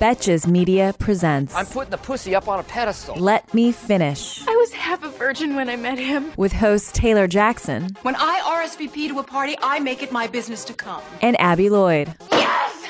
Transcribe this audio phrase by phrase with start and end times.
[0.00, 3.16] Betches Media presents I'm putting the pussy up on a pedestal.
[3.16, 6.32] Let Me Finish I was half a virgin when I met him.
[6.38, 10.64] with host Taylor Jackson When I RSVP to a party, I make it my business
[10.66, 11.02] to come.
[11.20, 12.14] and Abby Lloyd.
[12.32, 12.86] Yes!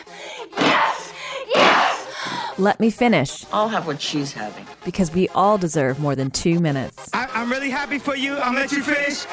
[0.56, 1.12] Yes!
[1.52, 2.58] Yes!
[2.58, 4.66] Let Me Finish I'll have what she's having.
[4.84, 7.10] because we all deserve more than two minutes.
[7.12, 8.36] I, I'm really happy for you.
[8.36, 9.26] I'll let you finish.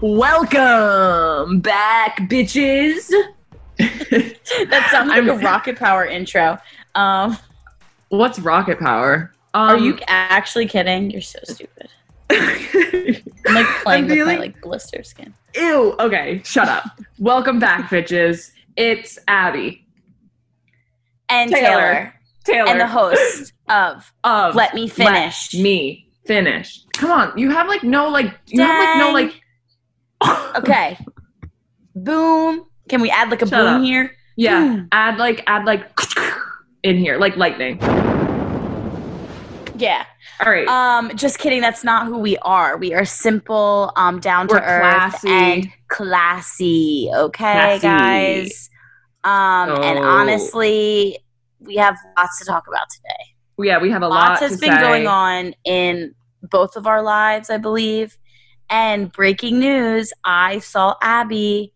[0.00, 3.10] Welcome back, bitches.
[4.68, 6.58] That sounds like a rocket power intro.
[6.94, 7.36] Um,
[8.10, 9.32] What's rocket power?
[9.54, 11.10] Um, are you actually kidding?
[11.10, 11.88] You're so stupid.
[12.30, 15.34] I'm like playing I'm with my like blister skin.
[15.56, 15.94] Ew.
[15.98, 16.84] Okay, shut up.
[17.18, 18.52] Welcome back, bitches.
[18.76, 19.84] It's Abby
[21.28, 21.70] And Taylor.
[21.70, 22.14] Taylor,
[22.44, 25.54] Taylor and the host of of Let Me Finish.
[25.54, 26.84] Let me finish.
[26.92, 29.41] Come on, you have like no like you have like no like.
[30.56, 30.98] Okay.
[31.94, 32.66] boom.
[32.88, 33.82] Can we add like a Shut boom up.
[33.82, 34.14] here?
[34.36, 34.88] Yeah, Boom.
[34.92, 35.90] add like add like
[36.82, 37.78] in here like lightning.
[39.76, 40.04] Yeah.
[40.44, 40.66] All right.
[40.68, 41.60] Um, just kidding.
[41.60, 42.76] That's not who we are.
[42.76, 47.08] We are simple, um, down to earth, and classy.
[47.12, 47.80] Okay, Classy.
[47.82, 48.70] guys.
[49.24, 50.02] Um, and Oh.
[50.04, 51.18] honestly,
[51.60, 53.68] we have lots to talk about today.
[53.68, 54.80] yeah, we have a lot lots has been say.
[54.80, 58.18] going on in both of our lives, I believe.
[58.72, 61.72] And breaking news: I saw Abby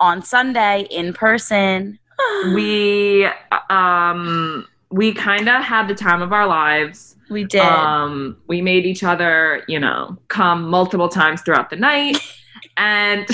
[0.00, 1.98] on Sunday in person.
[2.54, 3.26] we
[3.70, 7.60] um we kind of had the time of our lives we did.
[7.60, 12.18] um we made each other you know come multiple times throughout the night
[12.76, 13.26] and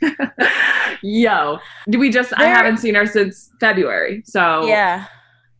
[1.02, 1.58] yo
[1.88, 5.06] do we just i haven't seen her since february so yeah.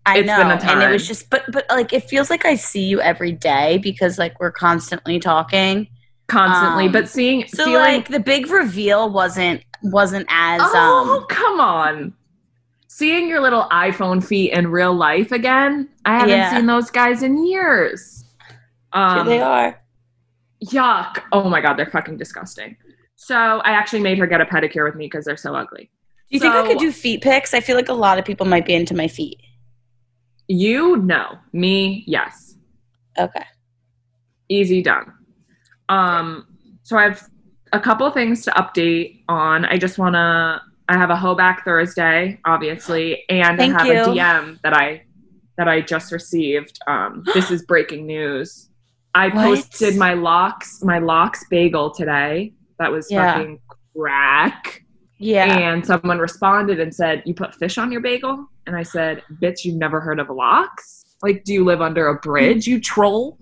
[0.07, 0.39] I it's know.
[0.39, 2.99] been a And it was just but but like it feels like I see you
[3.03, 5.87] every day because like we're constantly talking.
[6.29, 11.27] Constantly Um, but seeing So feeling like the big reveal wasn't wasn't as oh um
[11.29, 12.13] come on
[12.89, 16.51] seeing your little iphone feet in real life again i haven't Yeah.
[16.57, 18.25] seen those guys in years
[18.95, 19.81] here um they are.
[20.65, 21.23] Yuck.
[21.31, 22.77] Oh my god, they're fucking disgusting.
[23.15, 25.85] So I actually made her get a pedicure with me because they're so ugly.
[26.31, 27.55] Do you think I could do feet pics?
[27.55, 29.39] I feel like a lot of people might be into my feet.
[30.49, 31.39] You no.
[31.53, 32.57] Me, yes.
[33.17, 33.45] Okay.
[34.49, 35.13] Easy done.
[35.89, 36.47] Um,
[36.83, 37.29] so I have
[37.73, 39.65] a couple things to update on.
[39.65, 44.13] I just wanna I have a Hoback Thursday, obviously, and Thank I have you.
[44.13, 45.03] a DM that I
[45.59, 46.79] that I just received.
[46.87, 48.71] Um, this is breaking news.
[49.15, 49.35] I What?
[49.35, 52.53] posted my lox, my lox bagel today.
[52.79, 53.35] That was Yeah.
[53.35, 53.59] fucking
[53.97, 54.83] crack.
[55.19, 55.59] Yeah.
[55.59, 58.47] And someone responded and said, You put fish on your bagel?
[58.67, 61.05] And I said, Bitch, you've never heard of lox?
[61.23, 63.37] Like, do you live under a bridge, you troll?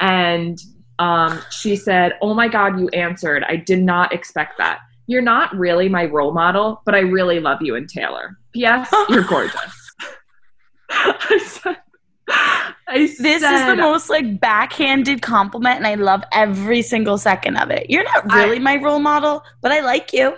[0.00, 0.58] And
[1.00, 3.42] um, she said, Oh my God, you answered.
[3.48, 4.80] I did not expect that.
[5.06, 8.38] You're not really my role model, but I really love you and Taylor.
[8.52, 8.88] P.S.
[9.08, 9.90] You're gorgeous.
[10.90, 11.76] I said,
[12.28, 17.70] I this is the most like backhanded compliment and I love every single second of
[17.70, 17.88] it.
[17.90, 20.36] You're not I- really my role model, but I like you.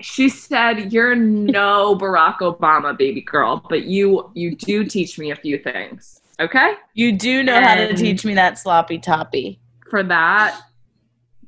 [0.00, 5.34] she said you're no barack obama baby girl but you you do teach me a
[5.36, 9.58] few things okay You do know how to teach me that sloppy toppy.
[9.90, 10.60] For that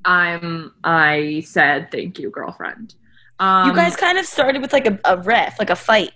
[0.06, 2.94] i'm i said thank you girlfriend
[3.38, 6.10] um, you guys kind of started with like a, a riff, like a fight.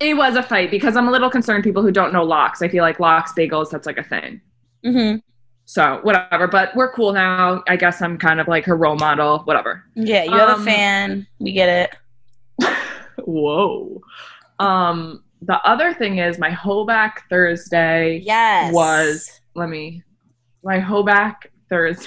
[0.00, 2.68] it was a fight because i'm a little concerned people who don't know lox i
[2.68, 4.40] feel like lox bagels that's like a thing
[4.84, 5.18] Mm-hmm.
[5.64, 9.38] so whatever but we're cool now i guess i'm kind of like her role model
[9.44, 11.26] whatever Yeah, you have Um, a fan.
[11.38, 11.68] We get
[12.60, 12.68] it.
[13.24, 14.00] whoa
[14.58, 18.72] um the other thing is my hoback thursday Yes.
[18.74, 20.02] was let me
[20.64, 21.34] my hoback
[21.72, 22.06] thursday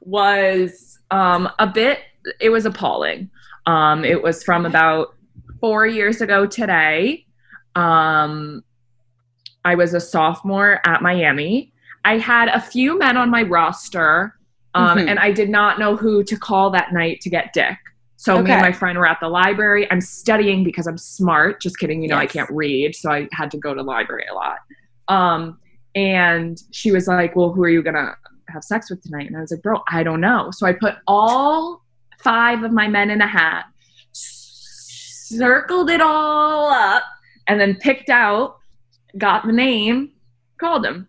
[0.00, 1.98] was um a bit
[2.40, 3.28] it was appalling.
[3.66, 5.14] Um it was from about
[5.60, 7.26] four years ago today.
[7.74, 8.62] Um
[9.64, 11.72] i was a sophomore at miami.
[12.04, 14.36] I had a few men on my roster
[14.74, 15.08] um Mhm.
[15.10, 17.76] and i did not know who to call that night to get dick.
[18.16, 19.90] So me and my friend were at the library.
[19.90, 21.60] I'm studying because i'm smart.
[21.60, 24.26] Just kidding you know i can't read so i had to go to the library
[24.30, 24.58] a lot.
[25.08, 25.58] Um
[25.96, 28.16] and she was like well who are you gonna
[28.54, 30.94] have sex with tonight and i was like bro i don't know so i put
[31.06, 31.84] all
[32.24, 33.66] five of my men in a hat,
[34.12, 37.04] circled it all up,
[37.46, 38.56] and then picked out,
[39.18, 40.10] got the name,
[40.58, 41.06] called him.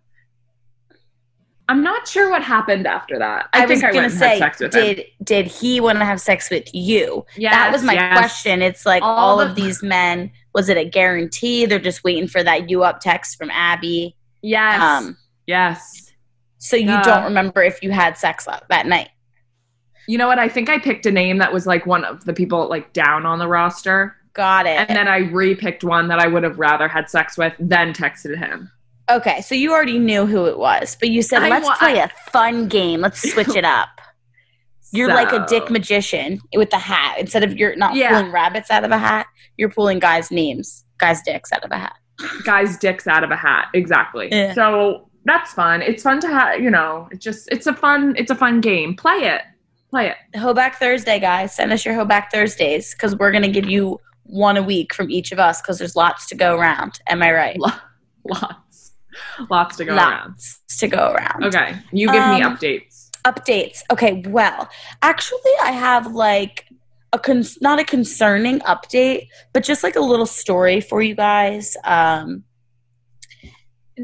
[1.67, 3.49] I'm not sure what happened after that.
[3.53, 4.83] I, I, was think I gonna went and say, had sex with him.
[4.83, 7.25] did did he want to have sex with you?
[7.39, 8.15] that was my yes.
[8.15, 8.61] question.
[8.61, 10.29] It's like All all, of these men.
[10.53, 11.65] Was it a guarantee?
[11.65, 14.15] They're just waiting for that you up text from Abby.
[14.43, 14.79] Yes.
[14.79, 15.17] Um,
[15.47, 16.04] yes.
[16.65, 17.01] So you Yeah.
[17.03, 19.09] don't remember if you had sex that, night.
[20.07, 20.39] You know what?
[20.39, 23.25] I think I picked a name that was like one of the people like down
[23.25, 24.15] on the roster.
[24.33, 24.77] Got it.
[24.87, 28.37] And then I repicked one that I would have rather had sex with, then texted
[28.37, 28.71] him.
[29.09, 31.99] okay, so you already knew who it was, but you said I let's wa- play
[31.99, 33.01] a fun game.
[33.01, 33.89] Let's switch it up.
[34.91, 37.17] You're like a dick magician with the hat.
[37.19, 38.09] Instead of you're not Yeah.
[38.11, 39.27] pulling rabbits out of a hat,
[39.57, 41.95] you're pulling guys' names, guys' dicks out of a hat.
[42.45, 43.67] Guys' dicks out of a hat.
[43.73, 44.29] Exactly.
[44.31, 44.53] Yeah.
[44.53, 45.81] So that's fun.
[45.81, 48.95] It's fun to have, you know, it's just, it's a fun, it's a fun game.
[48.95, 49.41] Play it.
[49.89, 50.17] Play it.
[50.35, 51.55] Hoback Thursday, guys.
[51.55, 55.31] Send us your Hoback Thursdays because we're gonna give you one a week from each
[55.31, 56.99] of us because there's lots to go around.
[57.07, 57.59] Am I right?
[57.59, 57.69] Lo-
[58.25, 58.93] Lots.
[59.49, 60.29] Lots to go around.
[60.29, 61.43] lots to go around.
[61.45, 61.75] Okay.
[61.91, 63.09] You give me Um, updates.
[63.23, 63.81] Updates.
[63.91, 64.23] Okay.
[64.27, 64.69] Well,
[65.01, 66.65] actually, I have like
[67.13, 71.77] a con- not a concerning update, but just like a little story for you guys
[71.85, 72.43] um,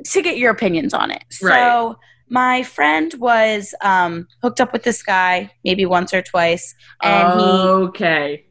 [0.06, 1.24] to get your opinions on it.
[1.30, 1.48] So.
[1.48, 1.96] Right.
[2.34, 6.74] My friend was um, hooked up with this guy maybe once or twice,
[7.04, 8.46] and he okay.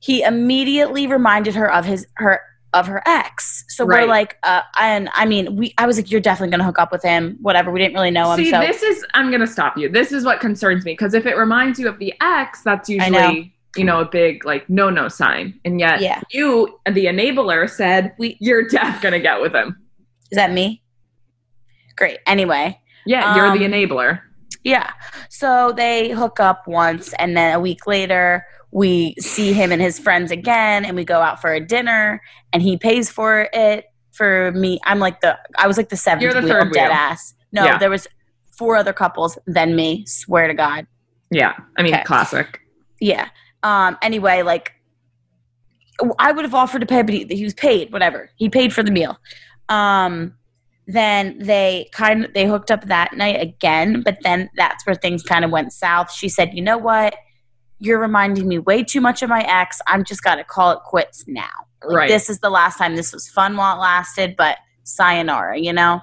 [0.00, 2.42] he immediately reminded her of his her
[2.74, 3.64] of her ex.
[3.68, 6.78] So we're like, uh, and I mean, we I was like, you're definitely gonna hook
[6.78, 7.38] up with him.
[7.40, 7.70] Whatever.
[7.70, 8.36] We didn't really know him.
[8.36, 9.88] See, so this is, I'm going to stop you.
[9.88, 13.10] This is what concerns me because if it reminds you of the ex, that's usually,
[13.10, 13.44] know.
[13.76, 15.58] you know, a big like no no sign.
[15.64, 16.20] And yet Yeah.
[16.30, 19.76] you, the enabler, said We- you're def going to get with him.
[20.30, 20.81] is that me?
[21.96, 22.18] Great.
[22.26, 24.20] Anyway, Yeah, you're the Um, enabler.
[24.64, 24.90] yeah.
[25.28, 29.98] So they hook up once, and then a week later, we see him and his
[29.98, 32.22] friends again, and we go out for a dinner,
[32.52, 34.78] and he pays for it for me.
[34.84, 36.92] I'm like the I was like the seventh You're the wheel, third dead wheel.
[36.92, 37.34] ass.
[37.52, 37.78] No, Yeah.
[37.78, 38.06] there was
[38.56, 40.04] four other couples than me.
[40.06, 40.86] Swear to God.
[41.30, 42.04] Yeah, I mean, Okay.
[42.04, 42.60] classic.
[43.00, 43.28] Yeah.
[43.62, 43.96] Um.
[44.02, 44.72] Anyway, like,
[46.18, 47.92] I would have offered to pay, but he, he was paid.
[47.92, 48.30] Whatever.
[48.36, 49.18] He paid for the meal.
[49.68, 50.34] Um.
[50.86, 55.22] Then they kind of they hooked up that night again, but then that's where things
[55.22, 56.12] kind of went south.
[56.12, 57.14] She said, "You know what?
[57.78, 59.80] You're reminding me way too much of my ex.
[59.86, 61.50] I'm just got to call it quits now.
[61.84, 62.08] Like, Right.
[62.08, 62.96] This is the last time.
[62.96, 65.58] This was fun while it lasted, but sayonara.
[65.58, 66.00] You know."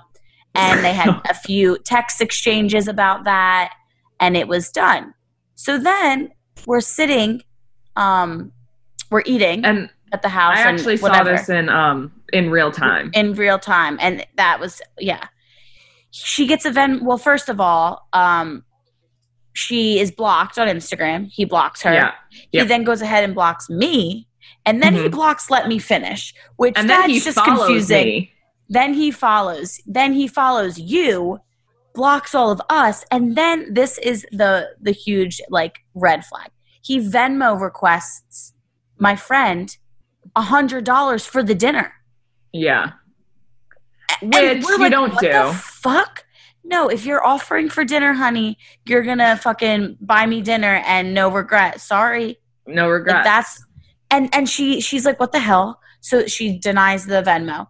[0.56, 3.74] And they had a few text exchanges about that,
[4.20, 5.14] and it was done.
[5.56, 6.30] So then
[6.66, 7.44] we're sitting,
[7.96, 8.52] um,
[9.12, 10.58] we're eating And at the house.
[10.58, 13.12] I and actually saw whatever, this in um in real time.
[13.14, 15.28] in real time, and that was yeah.
[16.12, 17.06] She gets a Ven.
[17.06, 18.64] Well, first of all, um,
[19.54, 21.30] she is blocked on Instagram.
[21.32, 21.94] He blocks her.
[21.94, 22.12] Yeah.
[22.52, 24.28] He then goes ahead and blocks me,
[24.66, 25.12] and then he Mhm.
[25.12, 28.06] blocks "Let Me Finish," which And that's he just confusing.
[28.06, 28.32] me.
[28.70, 29.80] Then he follows.
[29.86, 31.40] Then he follows you,
[31.94, 36.50] blocks all of us, and then this is the the huge like red flag.
[36.82, 38.54] He Venmo requests
[38.98, 39.76] my friend
[40.40, 41.92] a hundred dollars for the dinner,
[42.54, 42.94] Yeah.
[44.22, 45.52] And Which you like, don't do.
[45.54, 46.26] Fuck.
[46.64, 51.30] No, if you're offering for dinner, honey, you're gonna fucking buy me dinner and no
[51.30, 51.82] regret.
[51.82, 52.40] Sorry.
[52.68, 53.24] No Like regret.
[53.24, 53.64] that's
[54.10, 55.80] and and she she's like, what the hell?
[56.02, 57.68] So she denies the Venmo,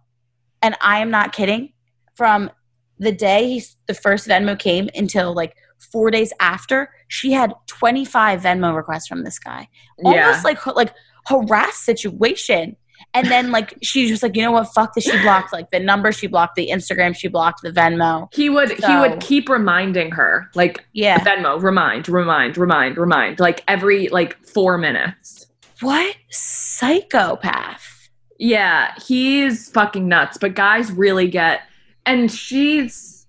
[0.62, 1.72] and I am not kidding.
[2.14, 2.50] From
[2.98, 5.54] the day he, the first Venmo came until like
[5.92, 9.68] four days after, she had twenty five Venmo requests from this guy,
[10.04, 10.40] almost yeah.
[10.44, 10.92] like like
[11.26, 12.76] harassed situation.
[13.12, 14.68] And then like she was like, you know what?
[14.72, 15.04] Fuck this.
[15.04, 16.12] She blocked like the number.
[16.12, 17.16] She blocked the Instagram.
[17.16, 18.28] She blocked the Venmo.
[18.32, 21.18] he would he would keep reminding her like Yeah.
[21.18, 25.46] Venmo, remind, remind, remind, remind, like every like four minutes.
[25.80, 28.08] What psychopath?
[28.38, 30.38] Yeah, he's fucking nuts.
[30.38, 31.62] But guys really get,
[32.06, 33.26] and she's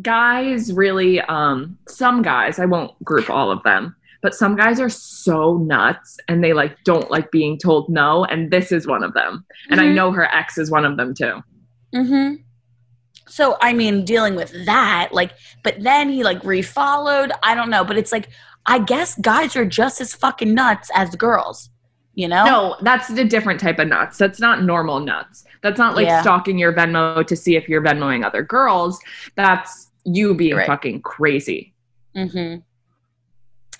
[0.00, 1.20] guys really.
[1.22, 6.16] Um, some guys I won't group all of them, but some guys are so nuts
[6.28, 9.44] and they like don't like being told no, and this is one of them.
[9.68, 9.94] And I Mhm.
[9.94, 11.42] know her ex is one of them too.
[11.94, 12.36] Mm-hmm.
[13.28, 17.32] So I mean, dealing with that, like, but then he like refollowed.
[17.42, 18.30] I don't know, but it's like
[18.66, 21.68] I guess guys are just as fucking nuts as girls.
[22.14, 22.44] You know?
[22.44, 24.16] No, that's a different type of nuts.
[24.16, 25.44] That's not normal nuts.
[25.62, 26.22] That's not like Yeah.
[26.22, 28.98] stalking your Venmo to see if you're Venmoing other girls.
[29.36, 30.66] That's you being Right.
[30.66, 31.74] fucking crazy.
[32.16, 32.60] Mm-hmm.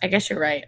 [0.02, 0.66] I guess you're right.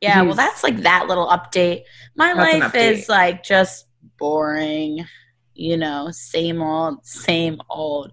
[0.00, 0.22] Yeah.
[0.22, 1.84] well, that's like that little update.
[2.16, 2.92] My life update.
[2.92, 3.86] is like just
[4.18, 5.06] boring.
[5.54, 8.12] You know, same old, same old.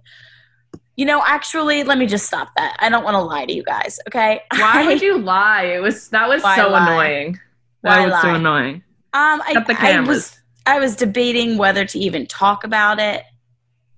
[0.96, 2.78] You know, actually, let me just stop that.
[2.80, 4.00] I don't want to lie to you guys.
[4.08, 4.42] Okay.
[4.58, 5.64] Why would you lie?
[5.64, 6.84] It was that was Why so lie?
[6.84, 7.40] annoying.
[7.82, 8.84] Why was so annoying.
[9.14, 13.24] Um, I, the I was I was debating whether to even talk about it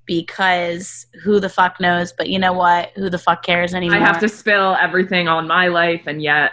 [0.06, 2.14] because who the fuck knows?
[2.18, 2.92] But you know what?
[2.96, 3.98] Who the fuck cares anymore?
[3.98, 6.52] I have to spill everything on my life, and yet,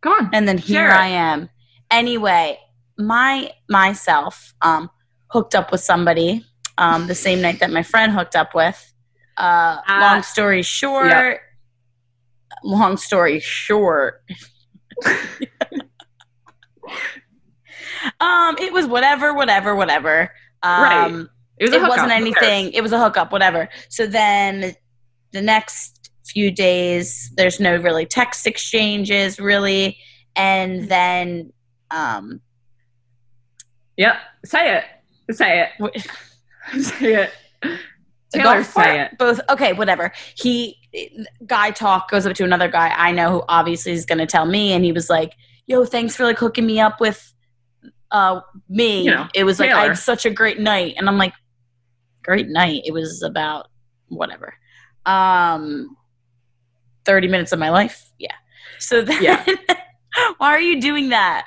[0.00, 0.30] come on.
[0.32, 1.48] and then here I am.
[1.90, 2.58] Anyway,
[2.98, 4.90] my myself um
[5.28, 6.44] hooked up with somebody
[6.78, 8.92] um the same night that my friend hooked up with.
[9.36, 9.98] Uh, Ah.
[10.00, 11.40] long story short, Yep.
[12.64, 14.22] long story short.
[18.20, 20.30] um, it was whatever, whatever, whatever.
[20.62, 21.26] Um, Right.
[21.58, 22.72] It, was a it wasn't anything.
[22.72, 23.68] It was a hookup, whatever.
[23.88, 24.74] So then
[25.32, 29.98] the next few days, there's no really text exchanges, really,
[30.34, 31.52] and then
[31.90, 32.40] um,
[33.96, 34.16] Yep.
[34.44, 35.34] Say it.
[35.34, 36.06] Say it.
[36.82, 37.30] Say it.
[38.32, 39.18] Taylor, say it.
[39.18, 40.10] Both okay, whatever.
[40.36, 40.78] He
[41.46, 44.46] guy talk goes up to another guy I know who obviously is going to tell
[44.46, 45.34] me, and he was like,
[45.66, 47.34] "Yo, thanks for like hooking me up with
[48.10, 48.40] uh
[48.70, 51.34] me." You know, it was like I had such a great night, and I'm like,
[52.22, 53.68] "Great night." It was about
[54.08, 54.54] whatever,
[55.06, 55.96] um,
[57.04, 58.10] thirty minutes of my life.
[58.18, 58.34] Yeah.
[58.78, 59.44] So then, Yeah.
[60.38, 61.46] why are you doing that?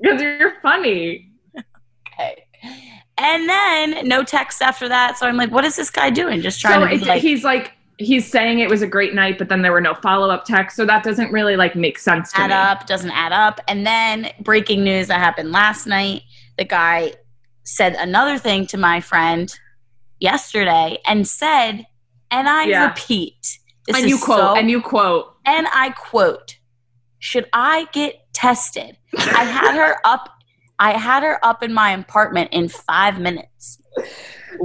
[0.00, 1.30] Because you're funny.
[2.12, 2.44] Okay.
[3.16, 5.18] And then no text after that.
[5.18, 6.40] So I'm like, what is this guy doing?
[6.40, 9.38] Just trying So to be like, he's like he's saying it was a great night,
[9.38, 12.32] but then there were no follow up texts, so that doesn't really like make sense
[12.32, 12.54] to add me.
[12.54, 13.60] up, doesn't add up.
[13.66, 16.22] And then breaking news that happened last night.
[16.58, 17.14] The guy
[17.64, 19.52] said another thing to my friend
[20.20, 21.86] yesterday and said,
[22.30, 22.88] and I Yeah.
[22.88, 25.34] repeat, this and you quote so- and you quote.
[25.46, 26.56] and I quote,
[27.18, 28.96] should I get tested?
[29.16, 30.30] I had her up.
[30.78, 33.80] I had her up in my apartment in five minutes.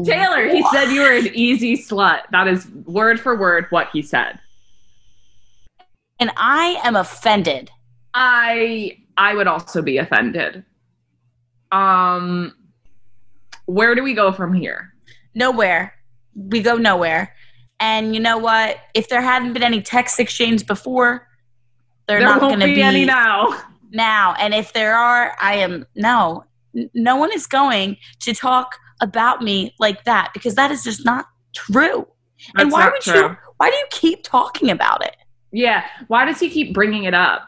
[0.06, 2.22] Taylor, he said you were an easy slut.
[2.32, 4.40] That is word for word what he said.
[6.20, 7.72] And I am offended.
[8.14, 10.64] I I would also be offended.
[11.72, 12.54] Um
[13.66, 14.93] where do we go from here?
[15.36, 15.94] Nowhere.
[16.36, 17.36] We go nowhere.
[17.80, 18.78] And you know what?
[18.94, 21.28] If there hadn't been any text exchange before,
[22.08, 23.62] they're there not going to be, be, any now.
[23.92, 24.36] now.
[24.40, 26.46] And if there are, I am no.
[26.94, 31.26] No one is going to talk about me like that because that is just not
[31.56, 32.08] true.
[32.56, 33.14] and why would true.
[33.16, 33.38] you?
[33.58, 35.16] Why do you keep talking about it?
[35.52, 35.86] Yeah.
[36.08, 37.48] Why does he keep bringing it up?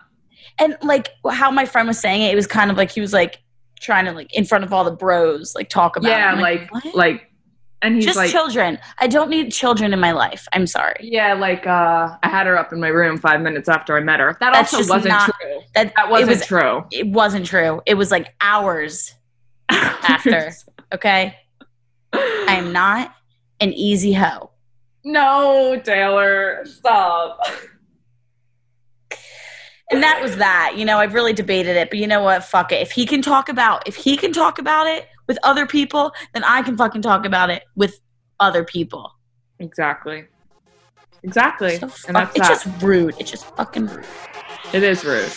[0.60, 3.14] And like how my friend was saying it, it was kind of like he was
[3.14, 3.42] like
[3.80, 6.10] trying to like in front of all the bros like talk about.
[6.10, 6.12] it.
[6.12, 7.32] yeah, I'm like like
[7.86, 8.80] and he's just like children.
[9.00, 10.48] I don't need children in my life.
[10.54, 10.96] I'm sorry.
[11.02, 14.20] Yeah, like uh I had her up in my room five minutes after I met
[14.20, 14.36] her.
[14.40, 15.60] That That's also wasn't not- true.
[15.76, 16.84] That That wasn't it was true.
[16.92, 17.82] it wasn't true.
[17.86, 19.14] It was like hours
[19.70, 20.52] after.
[20.94, 21.36] Okay.
[22.14, 23.14] I am not
[23.60, 24.52] an easy hoe.
[25.04, 27.40] no, Taylor, stop.
[29.92, 30.74] And that was that.
[30.78, 32.44] You know, I've really debated it, but you know what?
[32.44, 32.82] Fuck it.
[32.82, 36.44] If he can talk about if he can talk about it with other people, then
[36.44, 38.00] I can fucking talk about it with
[38.40, 39.12] other people.
[39.60, 40.26] Exactly.
[41.24, 41.78] Exactly.
[41.78, 42.64] So and fuck- that's it's that.
[42.72, 43.16] just rude.
[43.20, 44.06] It's just fucking rude.
[44.74, 45.32] it is rude.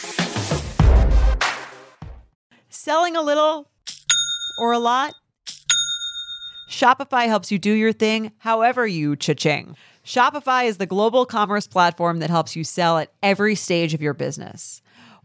[2.69, 3.71] Selling a little
[4.61, 5.15] or a lot?
[6.71, 9.75] Shopify helps you do your thing however you cha-ching.
[10.05, 14.15] Shopify is the global commerce platform that helps you sell at every stage of your
[14.15, 14.81] business.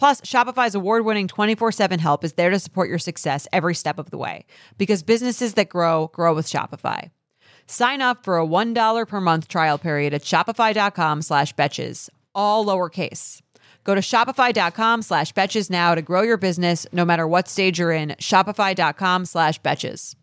[0.00, 3.98] Plus, Shopify's award winning 24 7 help is there to support your success every step
[3.98, 4.46] of the way
[4.78, 7.10] because businesses that grow, grow with Shopify.
[7.66, 13.42] Sign up for a $1 per month trial period at shopify.com slash betches, all lowercase.
[13.84, 17.92] Go to shopify.com slash betches now to grow your business no matter what stage you're
[17.92, 18.16] in.
[18.20, 20.14] Shopify.com slash betches.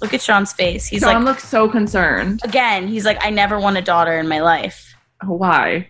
[0.00, 0.86] Look at Sean's face.
[0.86, 2.40] He's like Sean like looks so concerned.
[2.42, 4.93] again, he's like, I never want a daughter in my life.
[5.26, 5.88] Why?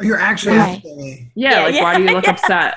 [0.00, 0.68] You're actually Why?
[0.74, 1.32] asking.
[1.34, 2.30] Yeah, Yeah, like why do you look yeah.
[2.32, 2.74] upset?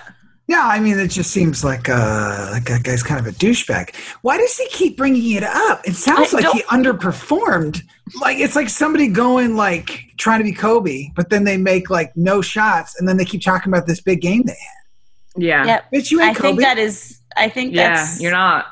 [0.48, 3.96] Yeah, I mean, it just seems like uh, like that guy's kind of a douchebag.
[4.24, 5.82] Why does he keep bringing it up?
[5.88, 7.82] It sounds I like don't- he underperformed.
[8.20, 12.12] Like it's like somebody going like trying to be Kobe, but then they make like
[12.16, 15.44] no shots, and then they keep talking about this big game they had.
[15.44, 15.66] Yeah.
[15.66, 15.86] Yep.
[15.94, 17.20] Bitch, you I ain't think that is.
[17.38, 18.20] I think Yeah, that's.
[18.20, 18.66] you're not.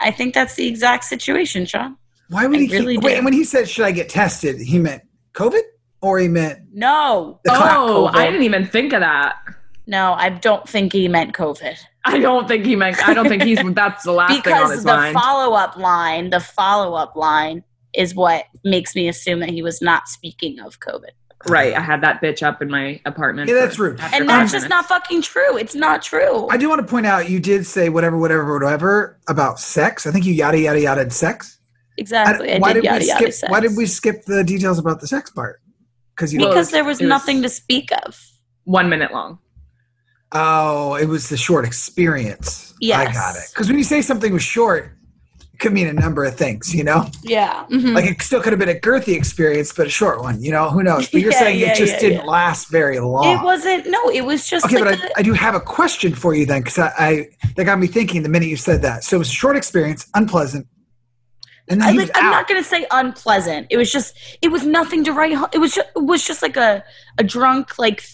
[0.00, 1.96] I think that's the exact situation, Sean.
[2.28, 2.78] Why would I he keep?
[2.78, 3.24] really wait, do.
[3.24, 5.02] when he said, "Should I get tested?" He meant
[5.34, 5.60] COVID,
[6.04, 9.36] or he meant No, Oh, I didn't even think of that.
[9.86, 12.98] no, I don't think he meant COVID I don't think he meant.
[13.08, 13.58] I don't think he's.
[13.74, 15.14] That's the last thing on because his the mind.
[15.14, 19.80] follow up line, the follow up line, is what makes me assume that he was
[19.80, 21.12] not speaking of COVID.
[21.48, 21.72] right.
[21.74, 23.48] I had that bitch up in my apartment.
[23.48, 23.98] Yeah, that's rude.
[24.00, 24.68] And five that's just minutes.
[24.68, 25.56] not fucking true.
[25.56, 26.46] It's not true.
[26.50, 30.06] I do want to point out you did say whatever, whatever, whatever about sex.
[30.06, 31.58] I think you yada yada yada sex.
[31.96, 32.52] exactly.
[32.52, 33.32] I, why did, did yada we yada.
[33.32, 33.50] skip?
[33.50, 35.62] Why did we skip the details about the sex part?
[36.16, 36.40] Because you.
[36.40, 38.18] Well, Because it there was- was nothing to speak of.
[38.64, 39.38] one minute long.
[40.32, 42.74] oh, it was the short experience.
[42.80, 43.08] Yes.
[43.08, 43.44] I got it.
[43.52, 44.90] Because when you say something was short,
[45.52, 46.74] it could mean a number of things.
[46.74, 47.64] You know, Yeah.
[47.70, 47.94] mhm.
[47.94, 50.42] like it still could have been a girthy experience, but a short one.
[50.42, 51.08] You know, who knows?
[51.08, 52.30] But you're Yeah, saying yeah, it just yeah, didn't yeah.
[52.30, 53.38] last very long.
[53.38, 53.86] it wasn't.
[53.88, 56.34] No, it was just Okay, like but a- I, I do have a question for
[56.34, 59.04] you then, because I, I that got me thinking the minute you said that.
[59.04, 60.66] So it was a short experience, unpleasant,
[61.68, 63.68] and I, like, I'm not gonna say unpleasant.
[63.70, 65.48] It was just it was nothing to write home.
[65.52, 66.84] It was just it was just like a
[67.18, 68.04] a drunk like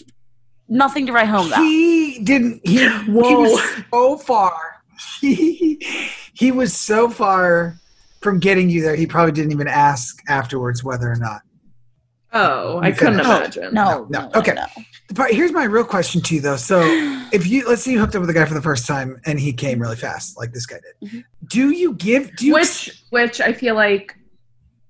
[0.69, 1.61] nothing to write home about.
[1.61, 2.61] He didn't.
[2.63, 4.53] He, he was so far.
[5.19, 5.83] He
[6.33, 7.75] he was so far
[8.21, 8.95] from getting you there.
[8.95, 11.41] He probably didn't even ask afterwards whether or not.
[12.33, 13.57] Oh, I couldn't finished.
[13.57, 13.73] imagine.
[13.73, 14.53] no, no, no, okay.
[14.53, 14.65] no.
[15.09, 16.55] The part, here's my real question to you though.
[16.55, 16.81] So
[17.33, 19.39] if you let's say you hooked up with a guy for the first time and
[19.39, 21.19] he came really fast, like this guy did, Mm-hmm.
[21.47, 22.35] do you give?
[22.37, 24.15] Do you which which I feel like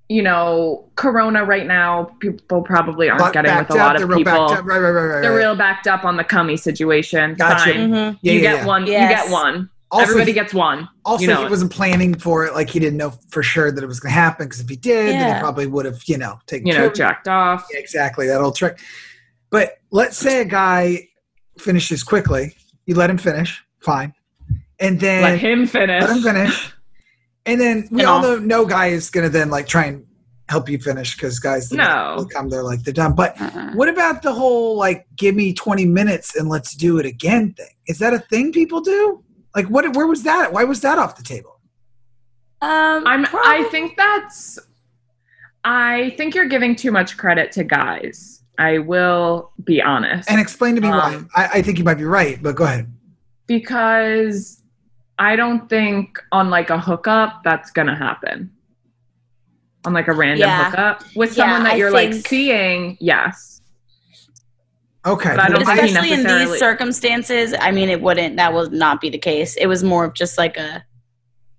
[0.10, 4.03] you know, Corona right now, people probably aren't Back- getting with a lot up, they're
[4.03, 4.33] of real people.
[4.41, 4.65] up.
[4.65, 5.21] Right, right, right, right.
[5.21, 5.38] They're right.
[5.38, 7.33] real backed up on the cummy situation.
[7.36, 7.71] Gotcha.
[7.71, 7.89] Fine.
[7.91, 8.17] Mhm.
[8.21, 8.65] Yeah, you yeah, get yeah.
[8.65, 8.88] one.
[8.88, 9.10] Yes.
[9.10, 9.69] You get one.
[9.91, 10.88] Also, Everybody he- gets one.
[11.03, 11.50] Also, you know he it.
[11.50, 12.53] wasn't planning for it.
[12.53, 14.45] Like he didn't know for sure that it was going to happen.
[14.45, 16.88] Because if he did, then he probably would have, you know, taken you care know,
[16.88, 17.68] of jacked off.
[17.74, 18.79] Yeah, exactly that old trick.
[19.50, 21.09] But let's say a guy
[21.57, 22.55] finishes quickly.
[22.85, 24.13] You let him finish, fine,
[24.79, 26.01] and then Let him finish.
[26.01, 26.74] let him finish,
[27.46, 30.05] and then we And all know no guy is going to then like try and
[30.50, 32.16] help you finish because guys No.
[32.18, 33.13] will come there like they're done.
[33.13, 33.72] But Uh-uh.
[33.74, 37.68] what about the whole like give me twenty minutes and let's do it again thing?
[37.87, 39.24] Is that a thing people do?
[39.55, 39.96] Like what?
[39.96, 40.53] Where was that?
[40.53, 41.59] Why was that off the table?
[42.61, 43.25] Um, I'm.
[43.33, 44.59] I think that's.
[45.64, 48.44] I think you're giving too much credit to guys.
[48.57, 50.29] I will be honest.
[50.29, 51.16] And explain to me why.
[51.16, 52.92] Um, I, I think you might be right, but go ahead.
[53.48, 54.61] because
[55.20, 58.51] I don't think on like a hookup that's gonna happen.
[59.85, 60.70] On like a random Yeah.
[60.70, 63.60] hookup with Yeah, someone that I you're like seeing, yes.
[65.03, 68.35] Okay, But I don't think especially in these circumstances, I mean, it wouldn't.
[68.35, 69.55] That would not be the case.
[69.55, 70.85] It was more of just like a.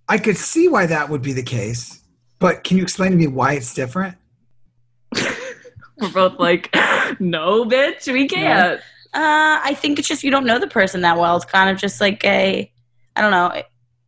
[0.08, 2.02] I could see why that would be the case,
[2.38, 4.16] but can you explain to me why it's different?
[5.98, 6.72] We're both like,
[7.20, 8.80] no, bitch, we can't.
[9.14, 11.36] Uh, I think it's just you don't know the person that well.
[11.36, 12.70] It's kind of just like a,
[13.16, 13.62] I don't know,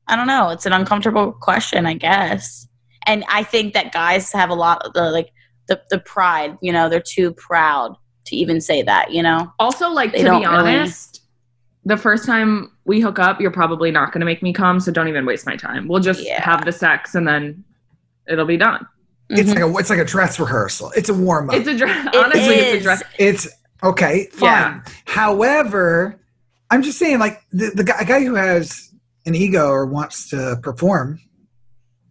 [0.07, 0.51] I don't know.
[0.51, 2.69] It's an uncomfortable question, I guess.
[3.07, 5.31] And I think that guys have a lot of the like
[5.67, 6.57] the the pride.
[6.63, 9.13] You know, they're too proud to even say that.
[9.13, 9.53] You know.
[9.59, 11.23] Also, like They to don't be really- honest,
[11.85, 14.91] the first time we hook up, you're probably not going to make me come, so
[14.91, 15.87] don't even waste my time.
[15.89, 16.43] We'll just Yeah.
[16.43, 17.63] have the sex and then
[18.27, 18.87] it'll be done.
[19.31, 19.55] It's Mhm.
[19.55, 20.93] like a it's like a dress rehearsal.
[20.97, 21.57] It's a warm up.
[21.57, 22.07] It's a dress.
[22.07, 23.03] It Honestly, it's a dress.
[23.19, 23.49] It's
[23.83, 24.49] okay, fine.
[24.49, 24.81] Yeah.
[25.07, 26.21] However,
[26.71, 28.91] I'm just saying, like the the guy, guy who has
[29.27, 31.21] an ego or wants to perform,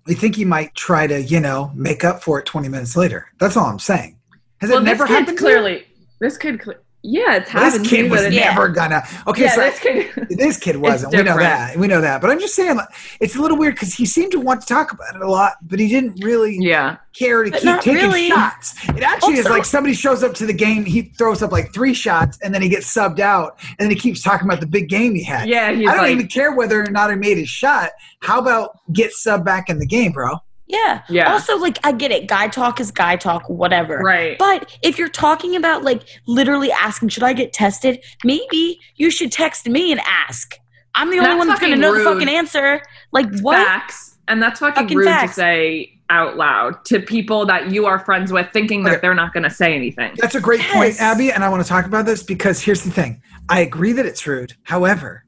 [0.07, 3.27] I think he might try to you know make up for it 20 minutes later.
[3.39, 4.17] That's all I'm saying.
[4.61, 5.37] Has Well, it never happened?
[5.37, 5.85] clearly.
[6.19, 7.83] This kid, cle- yeah, it's happened.
[7.83, 9.03] this kid was never gonna.
[9.27, 10.27] Okay, yeah, so this kid.
[10.29, 11.13] this kid wasn't.
[11.13, 11.75] We know that.
[11.75, 12.21] We know that.
[12.21, 12.87] But I'm just saying, like,
[13.19, 15.55] it's a little weird because he seemed to want to talk about it a lot,
[15.63, 18.29] but he didn't really yeah, care to But keep taking really.
[18.29, 18.75] shots.
[18.87, 21.93] It actually is like somebody shows up to the game, he throws up like three
[21.93, 24.87] shots, and then he gets subbed out, and then he keeps talking about the big
[24.87, 25.49] game he had.
[25.49, 25.67] yeah.
[25.67, 27.91] I don't like, even care whether or not he made his shot.
[28.21, 30.37] How about get subbed back in the game, bro?
[30.73, 31.03] Yeah.
[31.09, 31.31] Yeah.
[31.31, 32.27] Also, like, I get it.
[32.27, 33.99] Guy talk is guy talk, whatever.
[33.99, 34.37] right.
[34.37, 38.03] But if you're talking about like literally asking, should I get tested?
[38.23, 40.59] Maybe you should text me and ask.
[40.95, 42.81] I'm the only That's one that's going to fucking know the fucking answer.
[43.11, 43.55] Like what?
[43.55, 45.31] Facts, and that's fucking, Fucking rude facts.
[45.31, 49.33] to say out loud to people that you are friends with, thinking that they're not
[49.33, 50.13] going to say anything.
[50.17, 52.91] That's a great point, Abby, and I want to talk about this because here's the
[52.91, 53.21] thing.
[53.49, 54.53] I agree that it's rude.
[54.63, 55.25] However,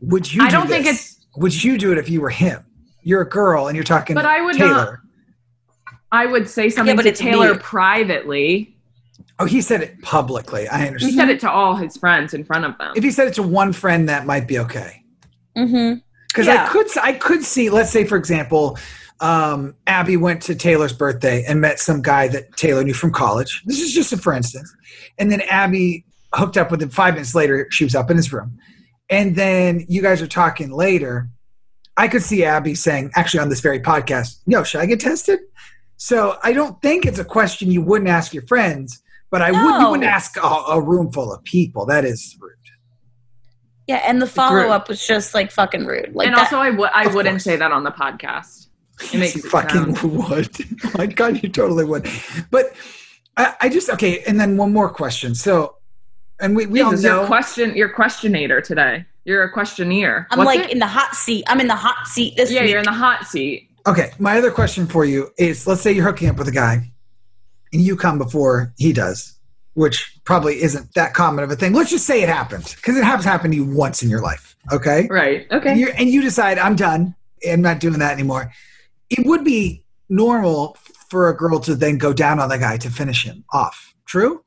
[0.00, 1.18] would you I do don't think this?
[1.36, 2.64] Would you do it if you were him?
[3.06, 4.68] You're a girl and you're talking But I would Taylor.
[4.74, 7.60] not- I would say something but to Taylor weird.
[7.62, 8.76] privately.
[9.38, 10.66] Oh, he said it publicly.
[10.66, 11.12] I understand.
[11.12, 12.92] He said it to all his friends in front of them.
[12.96, 15.04] If he said it to one friend, that might be okay.
[15.56, 15.98] Mm-hmm.
[16.28, 16.64] Because Yeah.
[16.64, 17.70] I could, I could see.
[17.70, 18.76] Let's say, for example,
[19.20, 23.62] um, Abby went to Taylor's birthday and met some guy that Taylor knew from college.
[23.66, 24.74] This is just a for instance.
[25.18, 26.90] And then Abby hooked up with him.
[26.90, 28.58] Five minutes later, she was up in his room.
[29.10, 31.28] And then you guys are talking later.
[31.96, 35.40] I could see Abby saying, actually, on this very podcast, "Yo, should I get tested?"
[35.96, 39.80] So I don't think it's a question you wouldn't ask your friends, but I would
[39.80, 41.86] you wouldn't ask a, a room full of people.
[41.86, 42.52] That is rude.
[43.86, 46.10] Yeah, and the follow up was just like fucking rude.
[46.14, 47.44] Like and that, also, I w- I Of wouldn't course.
[47.44, 48.66] say that on the podcast.
[49.12, 50.58] It makes you it fucking sound- would.
[50.98, 52.08] My God, you totally would.
[52.50, 52.74] But
[53.36, 54.20] I, I just okay.
[54.26, 55.34] And then one more question.
[55.34, 55.76] So,
[56.40, 57.18] and we we all know.
[57.20, 57.76] you're question.
[57.76, 59.04] You're questionator today.
[59.26, 60.26] You're a questioneer.
[60.30, 60.70] I'm What's like it?
[60.72, 61.44] in the hot seat.
[61.48, 62.70] I'm in the hot seat this yeah, week.
[62.70, 63.68] you're in the hot seat.
[63.86, 66.90] okay, my other question for you is: Let's say you're hooking up with a guy,
[67.72, 69.36] and you come before he does,
[69.74, 71.72] which probably isn't that common of a thing.
[71.72, 74.54] Let's just say it happened because it has happened to you once in your life.
[74.72, 75.46] Okay, Right.
[75.50, 75.76] and, Okay.
[75.76, 77.16] you and you decide I'm done.
[77.46, 78.52] I'm not doing that anymore.
[79.10, 80.76] It would be normal
[81.10, 83.92] for a girl to then go down on the guy to finish him off.
[84.06, 84.42] True?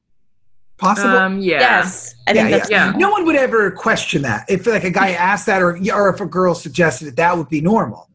[0.80, 1.18] Possible?
[1.18, 1.40] Um.
[1.40, 1.60] Yeah.
[1.60, 2.92] Yes, I think Yeah, that's yeah.
[2.96, 6.22] no one would ever question that if like a guy asked that or or if
[6.22, 8.10] a girl suggested it that would be normal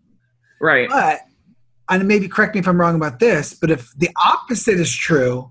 [0.60, 0.88] Right.
[0.88, 1.20] but
[1.90, 5.50] and maybe correct me if i'm wrong about this but if the opposite is true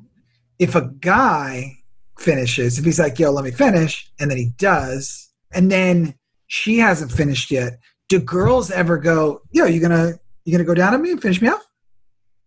[0.57, 1.73] if a guy
[2.17, 6.15] finishes if he's like yo let me finish and then he does and then
[6.47, 7.73] she hasn't finished yet
[8.09, 10.13] do girls ever go yo you gonna
[10.45, 11.63] you gonna go down on me and finish me off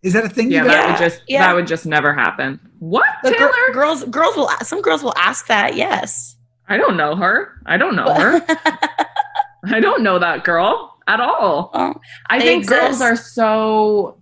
[0.03, 1.47] is that a thing Yeah, you that guys- would just Yeah.
[1.47, 2.61] that would just never happen.
[2.79, 3.51] What, The Taylor?
[3.69, 4.49] gir- girls, girls will.
[4.63, 5.75] Some girls will ask that.
[5.77, 6.37] Yes.
[6.69, 7.61] I don't know her.
[7.67, 8.45] I don't know her.
[9.67, 11.71] I don't know that girl at all.
[11.75, 14.19] Well, I They think girls are so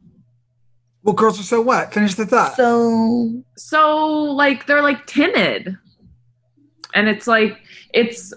[1.02, 5.76] well girls are so what finish the thought so so like they're like timid,
[6.94, 7.58] and it's like
[7.92, 8.32] it's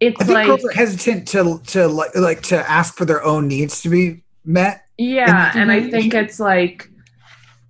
[0.00, 3.22] it's i think like girls are hesitant to to like like to ask for their
[3.24, 6.88] own needs to be met yeah, and- and I think it's like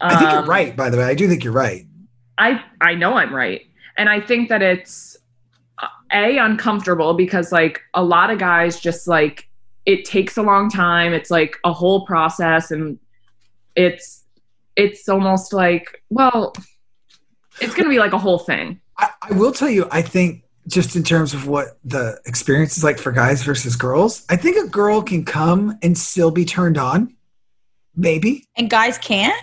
[0.02, 1.84] i think you're um, right by the way i do think you're right
[2.38, 3.60] I I know I'm right,
[3.98, 5.14] and I think that it's
[6.10, 9.46] a uncomfortable because like a lot of guys just like
[9.84, 11.12] it takes a long time.
[11.12, 12.98] It's like a whole process, and
[13.76, 14.24] it's
[14.74, 16.54] it's almost like well,
[17.60, 18.80] it's gonna be like a whole thing.
[18.96, 22.84] I, I will tell you, I think just in terms of what the experience is
[22.84, 26.78] like for guys versus girls, I think a girl can come and still be turned
[26.78, 27.14] on.
[28.00, 29.34] Maybe and guys can't.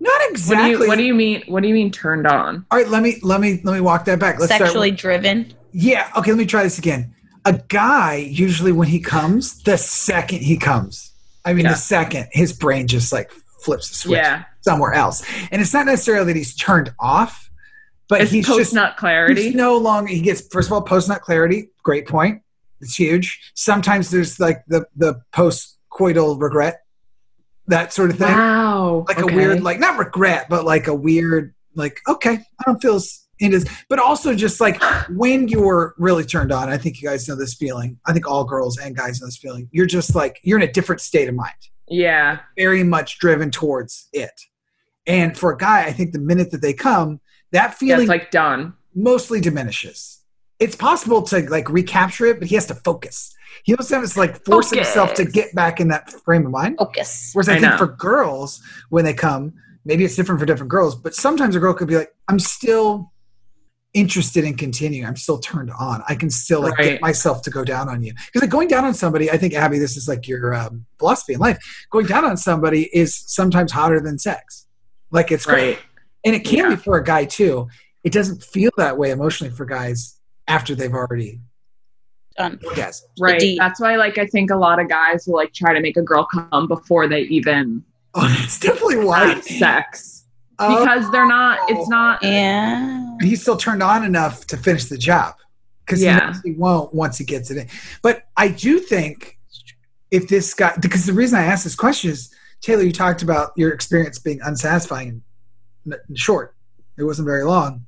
[0.00, 0.70] not What do exactly.
[0.72, 1.42] you What do you mean?
[1.46, 2.66] What do you mean turned on?
[2.70, 4.38] All right, let me let me let me walk that back.
[4.40, 5.52] Let's Sexually driven.
[5.72, 6.10] yeah.
[6.16, 6.30] Okay.
[6.32, 7.14] Let me try this again.
[7.44, 11.12] A guy usually when he comes, the second he comes,
[11.44, 11.72] I mean, Yeah.
[11.72, 13.30] the second his brain just like
[13.62, 17.50] flips the switch Yeah, somewhere else, and it's not necessarily that he's turned off,
[18.08, 19.42] but it's he's post just nut clarity.
[19.44, 20.10] He's no longer.
[20.10, 21.68] He gets first of all post nut clarity.
[21.82, 22.40] Great point.
[22.80, 23.52] It's huge.
[23.54, 26.80] Sometimes there's like the the post coital regret,
[27.68, 28.28] that sort of thing.
[28.28, 29.32] wow, Like okay.
[29.32, 33.00] a weird, like not regret, but like a weird, like okay, I don't feel
[33.40, 33.84] into this.
[33.88, 36.68] But also just like when you're really turned on.
[36.68, 37.98] I think you guys know this feeling.
[38.06, 39.68] I think all girls and guys know this feeling.
[39.72, 41.54] You're just like you're in a different state of mind
[41.88, 44.32] yeah, very much driven towards it.
[45.06, 47.20] And for a guy, I think the minute that they come,
[47.52, 48.74] that feeling like done.
[48.94, 50.20] mostly diminishes.
[50.58, 53.33] It's possible to like recapture it, but he has to focus.
[53.62, 56.78] He also has to like force himself to get back in that frame of mind.
[56.78, 57.30] Focus.
[57.32, 57.78] Whereas I, I think know.
[57.78, 61.74] for girls, when they come, maybe it's different for different girls, but sometimes a girl
[61.74, 63.12] could be like, I'm still
[63.94, 65.06] interested in continuing.
[65.06, 66.02] I'm still turned on.
[66.08, 68.12] I can still like get myself to go down on you.
[68.26, 71.34] Because like going down on somebody, I think Abby, this is like your um, philosophy
[71.34, 71.58] in life.
[71.90, 74.66] Going down on somebody is sometimes hotter than sex.
[75.12, 75.76] Like it's great.
[75.76, 75.78] Right.
[76.24, 76.68] And it can Yeah.
[76.70, 77.68] be for a guy too.
[78.02, 81.40] It doesn't feel that way emotionally for guys after they've already
[82.38, 82.58] Um, Done.
[82.74, 83.02] orgasmed.
[83.20, 83.38] Right.
[83.40, 83.58] deed.
[83.58, 86.02] That's why like I think a lot of guys will like try to make a
[86.02, 89.40] girl come before they even Oh, it's definitely why.
[89.40, 90.24] sex.
[90.58, 90.78] Oh.
[90.80, 93.16] Because they're not it's not Yeah.
[93.20, 95.34] he's still turned on enough to finish the job
[95.84, 96.18] because he Yeah.
[96.18, 97.68] knows he won't once he gets it in.
[98.02, 99.38] But I do think
[100.10, 103.50] if this guy, because the reason I asked this question is Taylor, you talked about
[103.56, 105.22] your experience being unsatisfying
[105.84, 106.54] and short.
[106.96, 107.86] It wasn't very long.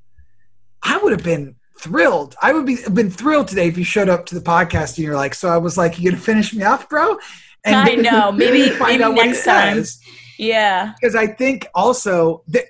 [0.83, 2.35] I would have been thrilled.
[2.43, 5.05] I would be have been thrilled today if you showed up to the podcast and
[5.05, 7.17] you're like, so I was like, you gonna finish me off, bro?
[7.65, 8.33] And I know.
[8.37, 9.77] Maybe- find maybe out next it time.
[9.77, 9.99] does
[10.39, 10.93] Yeah.
[11.01, 12.65] because I think also that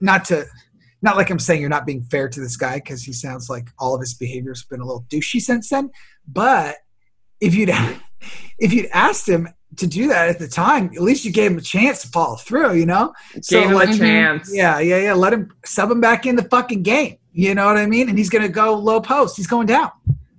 [0.00, 0.46] not to
[1.02, 3.68] not like I'm saying you're not being fair to this guy because he sounds like
[3.78, 5.90] all of his behavior's been a little douchey since then.
[6.26, 6.76] But
[7.40, 7.70] if you'd
[8.58, 11.58] if you'd asked him to do that at the time, at least you gave him
[11.58, 13.14] a chance to follow through, you know?
[13.48, 14.50] Gave him a chance.
[14.52, 15.14] Yeah, yeah, yeah.
[15.14, 17.16] Let him sub him back in the fucking game.
[17.32, 18.08] You know what I mean?
[18.08, 19.36] And he's going to go low post.
[19.36, 19.90] He's going down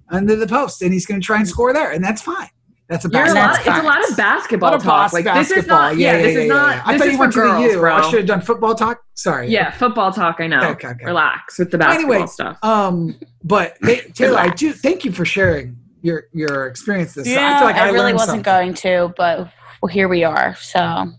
[0.09, 2.49] under the post, and he's going to try and score there, and that's fine.
[2.89, 3.43] That's a You're basketball.
[3.45, 5.11] lot, it's a lot of basketball lot of talk.
[5.11, 5.95] bas- Like this is not.
[5.95, 6.85] Yeah, this is not.
[6.85, 7.79] I this thought is you for went to girls, the U.
[7.79, 7.95] bro.
[7.95, 9.01] I should have done football talk.
[9.13, 9.47] Sorry.
[9.47, 10.35] Yeah, football talk.
[10.39, 10.61] I know.
[10.71, 11.05] Okay, okay.
[11.05, 12.57] Relax with the basketball Anyway, stuff.
[12.63, 17.13] um, but hey, Taylor, I do thank you for sharing your your experience.
[17.13, 18.41] This Yeah, I feel like I, really wasn't something.
[18.43, 19.49] going to, but
[19.81, 20.55] well, here we are.
[20.55, 21.09] So,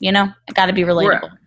[0.00, 1.22] you know, I got to be relatable.
[1.22, 1.38] We're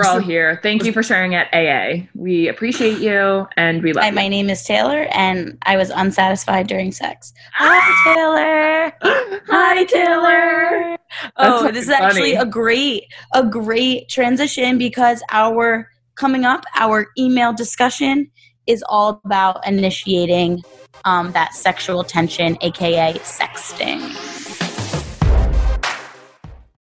[0.00, 0.58] all here.
[0.62, 2.06] Thank you for sharing at AA.
[2.14, 4.14] We appreciate you and we love Hi, you.
[4.14, 7.32] my name is Taylor, and I was unsatisfied during sex.
[7.54, 8.92] Hi, Taylor.
[9.48, 10.96] Hi, Taylor.
[11.36, 17.08] Oh, this is fucking actually a great, a great transition because our coming up, our
[17.18, 18.30] email discussion
[18.66, 20.62] is all about initiating
[21.04, 24.31] um, that sexual tension, aka sexting.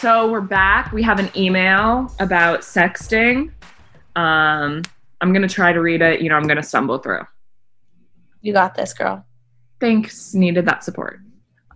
[0.00, 0.92] So we're back.
[0.92, 3.50] We have an email about sexting.
[4.14, 4.82] Um,
[5.22, 6.20] I'm gonna try to read it.
[6.20, 7.22] You know, I'm gonna stumble through.
[8.42, 9.24] You got this, girl.
[9.80, 10.34] Thanks.
[10.34, 11.20] Needed that support.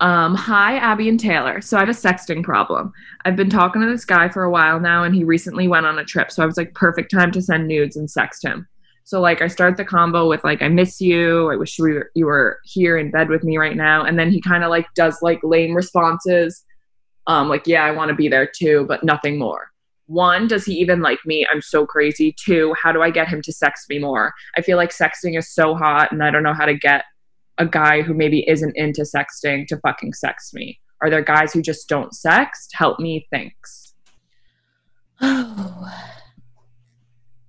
[0.00, 1.62] Um, hi, Abby and Taylor.
[1.62, 2.92] So I have a sexting problem.
[3.24, 5.98] I've been talking to this guy for a while now, and he recently went on
[5.98, 6.30] a trip.
[6.30, 8.68] So I was like, perfect time to send nudes and sext him.
[9.04, 11.50] So like, I start the combo with like, I miss you.
[11.50, 14.04] I wish you were, you were here in bed with me right now.
[14.04, 16.64] And then he kind of like does like lame responses,
[17.31, 19.71] um, like, yeah, I want to be there too, but nothing more.
[20.07, 21.47] One, does he even like me?
[21.49, 22.35] I'm so crazy.
[22.45, 24.33] Two, how do I get him to sext me more?
[24.57, 27.05] I feel like sexting is so hot, and I don't know how to get
[27.59, 30.81] a guy who maybe isn't into sexting to fucking sext me?
[31.03, 32.71] Are there guys who just don't sext?
[32.73, 33.95] Help me, thanks.
[35.21, 35.88] Oh.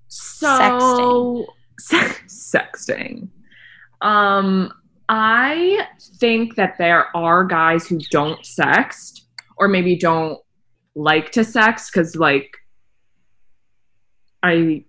[0.10, 1.48] So
[2.28, 3.30] sexting.
[4.02, 4.72] Um,
[5.10, 5.88] I
[6.20, 9.22] think that there are guys who don't sext
[9.62, 10.40] or maybe don't
[10.96, 12.58] like to sex because like
[14.44, 14.84] I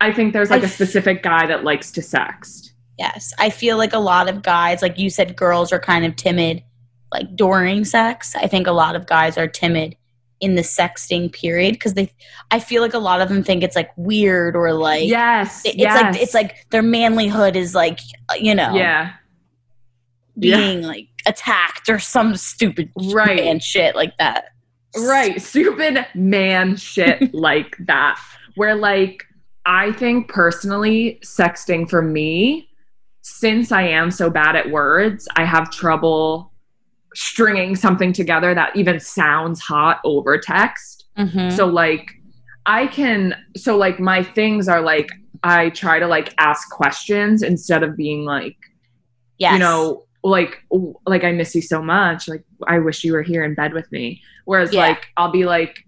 [0.00, 2.70] I think there's like I a specific guy that likes to sext.
[2.98, 6.16] Yes, I feel like a lot of guys, like you said, girls are kind of
[6.16, 6.64] timid,
[7.12, 8.34] like during sex.
[8.34, 9.96] I think a lot of guys are timid
[10.40, 12.10] in the sexting period because they.
[12.50, 15.70] I feel like a lot of them think it's like weird or like yes, it-
[15.74, 16.02] it's yes.
[16.02, 18.00] like it's like their manlyhood is like
[18.40, 19.12] you know Yeah.
[20.38, 23.40] being like attacked or some stupid Right.
[23.40, 24.46] and shit like that.
[24.96, 25.40] Right.
[25.40, 28.20] Stupid man shit like that.
[28.56, 29.22] Where, like,
[29.66, 32.68] I think personally, sexting for me,
[33.22, 36.52] since I am so bad at words, I have trouble
[37.14, 41.04] stringing something together that even sounds hot over text.
[41.18, 41.52] Mhm.
[41.52, 42.10] So, like,
[42.66, 45.08] I can, so, like, my things are like,
[45.42, 48.56] I try to, like, ask questions instead of being like,
[49.38, 49.52] Yes.
[49.54, 50.62] you know like
[51.06, 53.90] like i miss you so much like i wish you were here in bed with
[53.92, 54.80] me whereas Yeah.
[54.88, 55.84] like i'll be like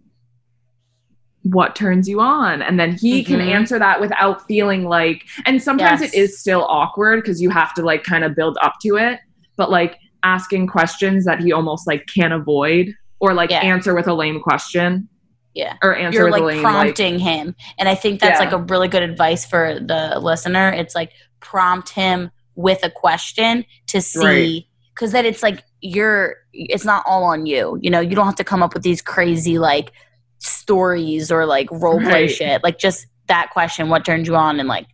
[1.43, 3.49] what turns you on and then he can Mhm.
[3.49, 6.13] answer that without feeling like and sometimes Yes.
[6.13, 9.19] it is still awkward because you have to like kind of build up to it
[9.57, 13.61] but like asking questions that he almost like can't avoid or like Yeah.
[13.61, 15.09] answer with a lame question
[15.55, 15.75] Yeah.
[15.83, 17.55] or answer You're with like a lame prompting him.
[17.79, 18.45] And I think that's Yeah.
[18.45, 20.69] like a really good advice for the listener.
[20.71, 26.85] It's like prompt him with a question to see because then it's like you're it's
[26.85, 27.79] not all on you.
[27.81, 29.93] You know, you don't have to come up with these crazy like
[30.39, 32.31] stories or like role play Right.
[32.31, 32.63] shit.
[32.63, 34.87] Like just that question, what turned you on and like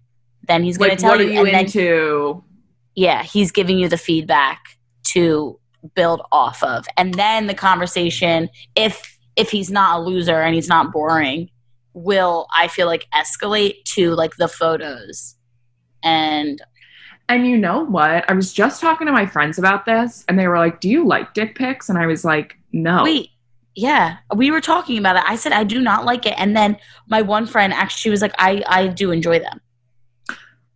[0.47, 2.43] then he's gonna like tell what are you, you and then into
[2.95, 4.63] yeah, he's giving you the feedback
[5.09, 5.59] to
[5.95, 6.87] build off of.
[6.97, 11.51] And then the conversation, if if he's not a loser and he's not boring,
[11.93, 15.35] will I feel like escalate to like the photos.
[16.03, 16.63] And
[17.29, 18.29] And you know what?
[18.31, 21.07] I was just talking to my friends about this, and they were like, "Do you
[21.07, 23.31] like dick pics?" And I was like, "No." wait,
[23.77, 25.23] yeah, we were talking about it.
[25.27, 26.35] I said I do not like it.
[26.39, 29.61] And then my one friend actually was like, I, I do enjoy them.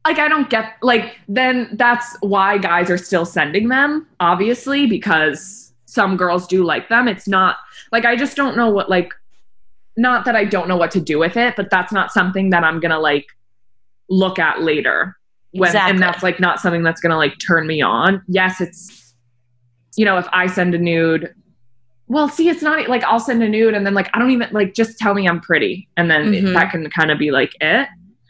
[0.07, 5.73] Like I don't get like then that's why guys are still sending them, obviously, because
[5.87, 7.09] some girls do like them.
[7.09, 7.57] It's not
[7.93, 9.13] like I just don't know what like
[9.97, 12.65] not that I don't know what to do with it, but that's not something that
[12.65, 13.27] I'm gonna like
[14.09, 15.19] look at later.
[15.53, 15.91] When Exactly.
[15.91, 18.23] and that's like not something that's gonna like turn me on.
[18.29, 19.15] Yes, it's
[19.97, 21.35] you know, if I send a nude,
[22.07, 24.49] well, see, it's not like I'll send a nude and then like I don't even
[24.53, 26.55] like just tell me I'm pretty, and then Mhm.
[26.55, 27.89] that can kind of be like it.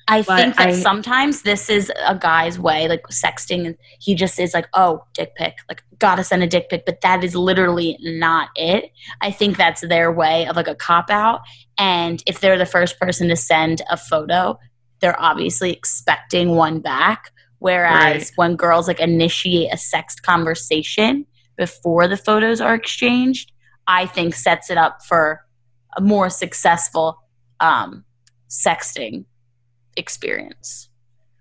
[0.09, 4.15] I But think that I- sometimes this is a guy's way, like sexting, and he
[4.17, 7.37] just is like, "Oh, dick pic, like gotta send a dick pic," but that is
[7.37, 8.91] literally not it.
[9.21, 11.43] I think that's their way of like a cop out,
[11.79, 14.59] and if they're the first person to send a photo,
[15.01, 17.31] they're obviously expecting one back.
[17.59, 18.33] Whereas Right.
[18.37, 23.53] when girls like initiate a sex conversation before the photos are exchanged,
[23.87, 25.45] I think sets it up for
[25.97, 27.19] a more successful
[27.61, 28.05] um,
[28.49, 29.25] sexting
[29.97, 30.89] experience.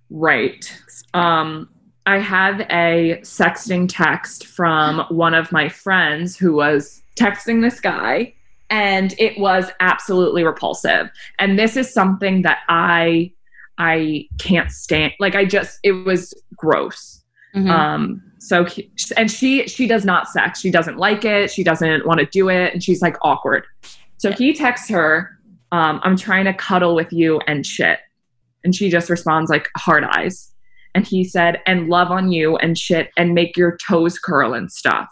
[0.10, 0.72] Right.
[1.14, 1.70] Um,
[2.06, 8.34] I had a sexting text from one of my friends who was texting this guy,
[8.70, 11.10] and it was absolutely repulsive.
[11.38, 13.32] And this is something that I
[13.80, 15.14] I can't stand.
[15.20, 17.24] Like I just it was gross.
[17.56, 17.70] Mhm.
[17.70, 20.60] Um, so he, and she she does not sex.
[20.60, 21.50] She doesn't like it.
[21.50, 23.66] She doesn't want to do it, and she's like awkward.
[24.18, 25.40] So he texts her,
[25.72, 28.00] um, "I'm trying to cuddle with you and shit,"
[28.64, 30.52] and she just responds like hard eyes.
[30.94, 34.72] And he said, "And love on you and shit, and make your toes curl and
[34.72, 35.08] stuff."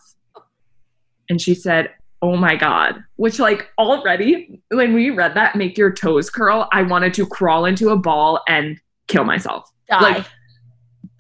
[1.30, 1.90] And she said,
[2.22, 6.84] "Oh my god!" Which like already when we read that, make your toes curl, I
[6.84, 10.00] wanted to crawl into a ball and kill myself Die.
[10.00, 10.26] like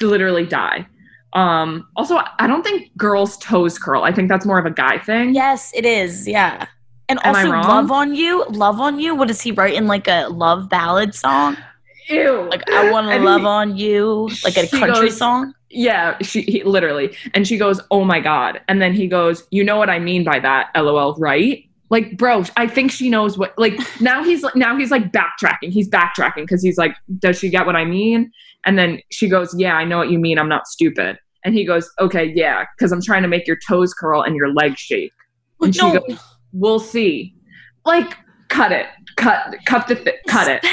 [0.01, 0.87] literally die.
[1.33, 4.03] Um, also, I don't think girls' toes curl.
[4.03, 5.33] I think that's more of a guy thing.
[5.35, 6.27] yes, it is.
[6.27, 6.65] Yeah.
[7.09, 9.15] And Am also, love on you, love on you.
[9.15, 11.55] What does he write in like a love ballad song?
[12.09, 12.47] Ew.
[12.49, 15.53] Like I want to love he- on you, like a country goes- song.
[15.69, 19.63] Yeah, she he, literally, and she goes, "Oh my god!" And then he goes, "You
[19.63, 20.69] know what I mean by that?
[20.75, 23.57] LOL, right?" Like, bro, I think she knows what.
[23.57, 25.71] Like now he's now he's like backtracking.
[25.71, 28.31] He's backtracking because he's like, "Does she get what I mean?"
[28.65, 30.39] And then she goes, "Yeah, I know what you mean.
[30.39, 33.93] I'm not stupid." And he goes, "Okay, yeah, because I'm trying to make your toes
[33.93, 35.13] curl and your legs shake."
[35.61, 36.19] And she goes,
[36.53, 37.35] "We'll see."
[37.85, 38.17] Like,
[38.49, 40.65] cut it, cut, cut the, th- cut it.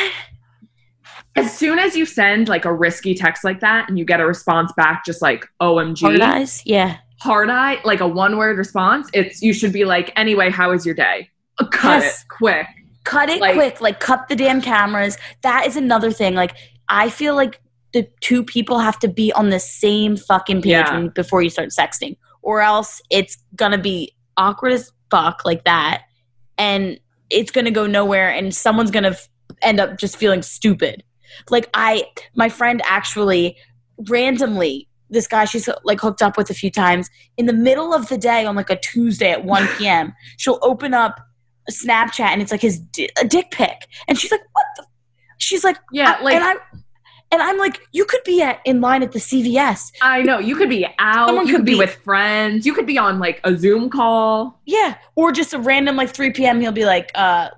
[1.37, 4.27] As soon as you send like a risky text like that and you get a
[4.27, 6.62] response back, just like "OMG," Hard eyes.
[6.64, 6.99] Yeah.
[7.20, 10.85] hard eye, like a one word response, it's you should be like, anyway, how was
[10.87, 11.31] your day?
[11.59, 12.20] Uh, Cut Yes.
[12.23, 12.66] it quick.
[13.05, 13.81] Cut it Like- quick.
[13.81, 15.16] Like cut the damn cameras.
[15.42, 16.35] That is another thing.
[16.35, 16.55] Like
[16.88, 17.61] I feel like
[17.92, 20.92] the two people have to be on the same fucking page Yeah.
[20.94, 26.03] when, before you start sexting, or else it's gonna be awkward as fuck like that,
[26.59, 26.99] and
[27.31, 29.29] it's gonna go nowhere, and someone's gonna f-
[29.62, 31.03] end up just feeling stupid.
[31.51, 33.57] Like I, my friend actually
[34.09, 34.89] randomly.
[35.11, 38.19] This guy she's like hooked up with a few times in the middle of the
[38.19, 40.13] day on like a Tuesday at 1 p.m.
[40.39, 41.21] she'll open up
[41.69, 44.85] a Snapchat and it's like his di- a dick pic, and she's like, "What the?"
[45.39, 46.57] She's like, Yeah, like- and I'm,
[47.33, 49.93] and I'm like, you could be at in line at the CVS.
[50.03, 52.75] I know you could be out, Someone you could could be, be- with friends, you
[52.75, 54.61] could be on like a Zoom call.
[54.67, 56.61] Yeah, or just a random like 3 p.m.
[56.61, 57.49] He'll be like, uh,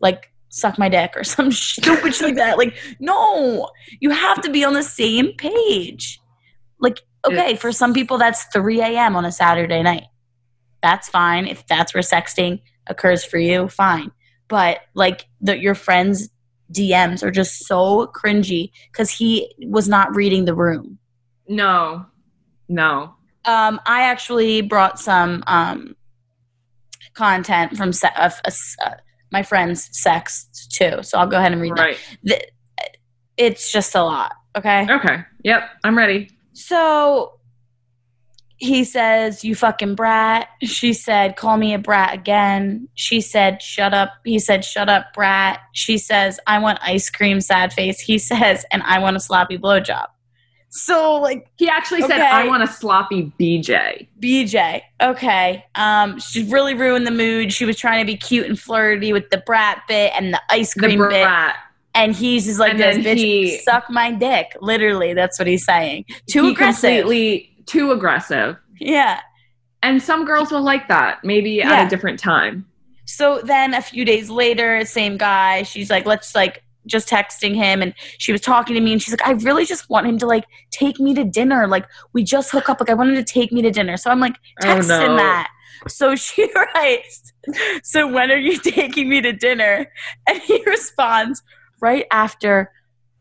[0.00, 2.58] like suck my dick or some stupid shit like that.
[2.58, 6.20] Like, no, you have to be on the same page.
[6.78, 9.16] Like, okay, It's- for some people that's 3 a.m.
[9.16, 10.04] on a Saturday night.
[10.82, 13.68] That's fine if that's where sexting occurs for you.
[13.68, 14.10] Fine,
[14.48, 16.28] but like the, your friends'
[16.72, 20.98] DMs are just so cringy because he was not reading the room.
[21.48, 22.06] No,
[22.68, 23.14] no.
[23.44, 25.94] Um, I actually brought some um,
[27.14, 28.90] content from se- of, uh, s- uh,
[29.32, 31.98] my friend's sex too, so I'll go ahead and read Right.
[32.24, 32.46] that.
[33.36, 34.32] It's just a lot.
[34.56, 34.86] Okay.
[34.90, 35.24] Okay.
[35.42, 35.62] Yep.
[35.84, 36.28] I'm ready.
[36.52, 37.38] So
[38.58, 40.48] he says, You fucking brat.
[40.62, 42.88] She said, Call me a brat again.
[42.94, 44.10] She said, Shut up.
[44.24, 45.60] He said, Shut up, brat.
[45.72, 47.98] She says, I want ice cream, sad face.
[47.98, 50.06] He says, And I want a sloppy blowjob.
[50.74, 54.80] So, like, He actually said, "I want a sloppy BJ." BJ.
[55.02, 55.64] Okay.
[55.74, 57.52] Um, she really ruined the mood.
[57.52, 60.72] She was trying to be cute and flirty with the brat bit and the ice
[60.72, 61.28] The cream bit.
[61.94, 64.56] And he's just like And this bitch he- suck my dick.
[64.62, 66.06] Literally, that's what he's saying.
[66.30, 67.00] Too He aggressive.
[67.02, 68.56] Completely too aggressive.
[68.80, 69.20] Yeah.
[69.82, 71.70] And some girls will like that, maybe Yeah.
[71.74, 72.64] at a different time.
[73.04, 77.82] So then a few days later, same guy, she's like, let's like just texting him
[77.82, 80.26] and she was talking to me and she's like, I really just want him to
[80.26, 81.66] like take me to dinner.
[81.66, 82.80] Like we just hook up.
[82.80, 83.96] Like I want him to take me to dinner.
[83.96, 85.16] So I'm like Oh, texting no.
[85.16, 85.48] that.
[85.88, 87.32] So she writes,
[87.82, 89.90] So when are you taking me to dinner?
[90.28, 91.42] And he responds,
[91.80, 92.70] right after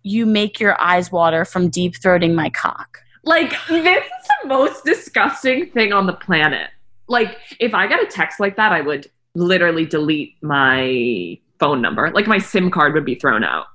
[0.03, 2.99] you make your eyes water from deep throating my cock.
[3.23, 6.69] Like, this is the most disgusting thing on the planet.
[7.07, 12.09] Like, if I got a text like that, I would literally delete my phone number.
[12.11, 13.67] Like, my SIM card would be thrown out.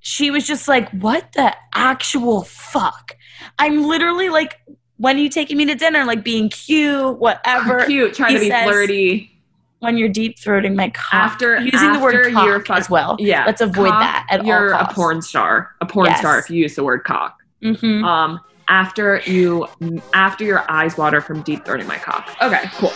[0.00, 3.16] she was just like, "What the actual fuck?"
[3.58, 4.60] I'm literally like,
[4.98, 7.84] "When are you taking me to dinner?" Like being cute, whatever.
[7.86, 9.32] Cute, trying He to be says, flirty.
[9.80, 12.88] When you're deep throating my cock, After using the word after cock you're fuck- as
[12.90, 13.16] well.
[13.18, 15.74] Yeah, let's avoid cock, that at You're all a porn star.
[15.82, 16.18] A porn Yes.
[16.20, 17.36] star if you use the word cock.
[17.62, 18.02] Mhm.
[18.04, 19.66] Um, after you,
[20.14, 22.28] after your eyes water from deep throating my cock.
[22.42, 22.92] Okay, cool.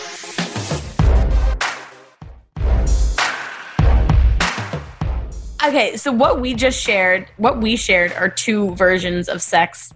[5.63, 9.93] Okay, so what we just shared, what we shared are two versions of sex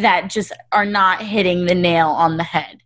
[0.00, 2.78] that just are not hitting the nail on the head.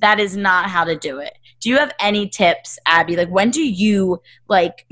[0.00, 1.36] That is not how to do it.
[1.60, 3.16] Do you have any tips, Abby?
[3.16, 4.86] Like when do you like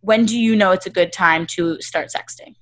[0.00, 2.54] when do you know it's a good time to start sexting?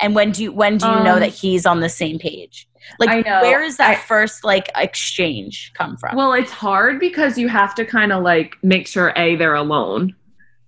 [0.00, 2.68] And when do you when do you know Um, that he's on the same page?
[2.98, 3.42] Like know.
[3.42, 6.16] where is that I- first like exchange come from?
[6.16, 10.14] Well, it's hard because you have to kind of like make sure a they're alone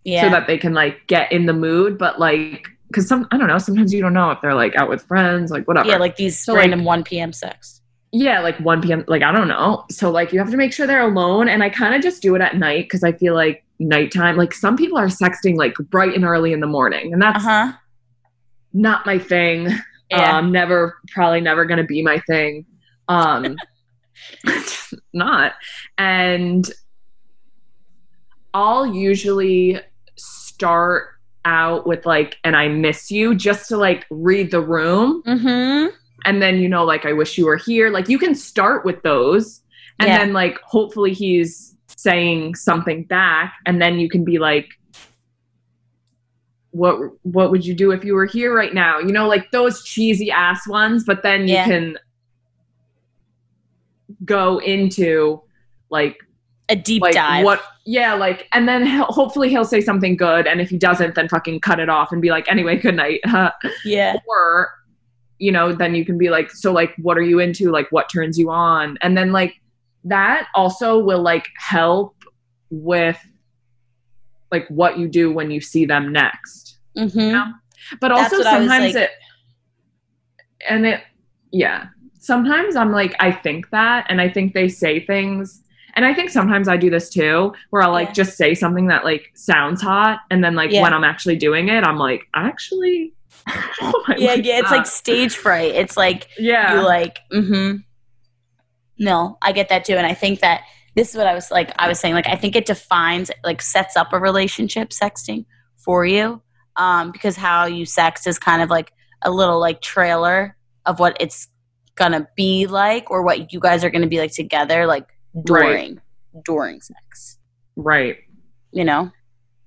[0.05, 0.23] yeah.
[0.25, 3.49] so that they can like get in the mood, but like because some I don't
[3.49, 5.89] know sometimes you don't know if they're like out with friends, like whatever.
[5.89, 7.33] yeah, like these So, like- random 1 p.m.
[7.33, 7.81] sex.
[8.13, 9.05] yeah, like 1 p.m.
[9.09, 9.85] Like I don't know.
[9.91, 12.35] So like you have to make sure they're alone, and I kind of just do
[12.37, 14.37] it at night because I feel like nighttime.
[14.37, 17.73] Like some people are sexting like bright and early in the morning, and that's Uh-huh.
[18.73, 19.69] not my thing.
[20.11, 20.37] Yeah.
[20.39, 22.67] Um, never, probably never gonna be my thing.
[23.09, 23.57] Um,
[25.13, 25.55] not.
[25.99, 26.71] And
[28.53, 29.81] I'll usually
[30.55, 31.09] start
[31.45, 35.23] out with like, and I miss you just to like read the room.
[35.27, 35.91] Mhm.
[36.27, 37.91] And then, you know, like, I wish you were here.
[37.91, 39.61] Like, you can start with those.
[39.99, 40.19] And Yeah.
[40.19, 43.53] then, like, hopefully he's saying something back.
[43.67, 44.69] And then you can be like,
[46.71, 48.99] what what would you do if you were here right now?
[48.99, 51.67] You know, like those cheesy ass ones, but then you Yeah.
[51.67, 51.99] can
[54.25, 55.43] go into
[55.91, 56.17] like
[56.71, 57.45] A deep like dive.
[57.45, 61.15] what yeah like and then he'll, hopefully he'll say something good and if he doesn't
[61.15, 63.21] then fucking cut it off and be like anyway good night
[63.85, 64.17] Yeah.
[64.27, 64.71] or
[65.39, 68.09] you know then you can be like so like what are you into like what
[68.11, 69.61] turns you on and then like
[70.05, 72.17] that also will like help
[72.71, 73.19] with
[74.51, 77.19] like what you do when you see them next Mm-hmm.
[77.21, 77.53] you know?
[78.01, 79.11] but also what I was, sometimes like- it
[80.69, 81.03] and it
[81.53, 81.89] yeah
[82.19, 85.61] sometimes i'm like i think that and i think they say things
[85.95, 88.15] and i think sometimes i do this too where i'll like Yeah.
[88.15, 90.83] just say something that like sounds hot and then like Yeah.
[90.83, 93.13] when i'm actually doing it i'm like actually
[93.83, 94.61] oh yeah, yeah.
[94.61, 95.75] It's like stage fright.
[95.75, 97.77] It's like yeah you like, mm-hmm.
[98.99, 99.95] No, I get that too.
[99.97, 100.63] And I think that
[100.95, 103.61] this is what I was like, I was saying, like, I think it defines, like,
[103.61, 105.45] sets up a relationship, sexting
[105.77, 106.41] for you.
[106.77, 108.93] Um, because how you sex is kind of like
[109.23, 111.49] a little like trailer of what it's
[111.97, 115.07] gonna be like or what you guys are gonna be like together, like
[115.45, 116.01] during
[116.45, 117.39] during sex.
[117.77, 118.17] right
[118.73, 119.11] You know?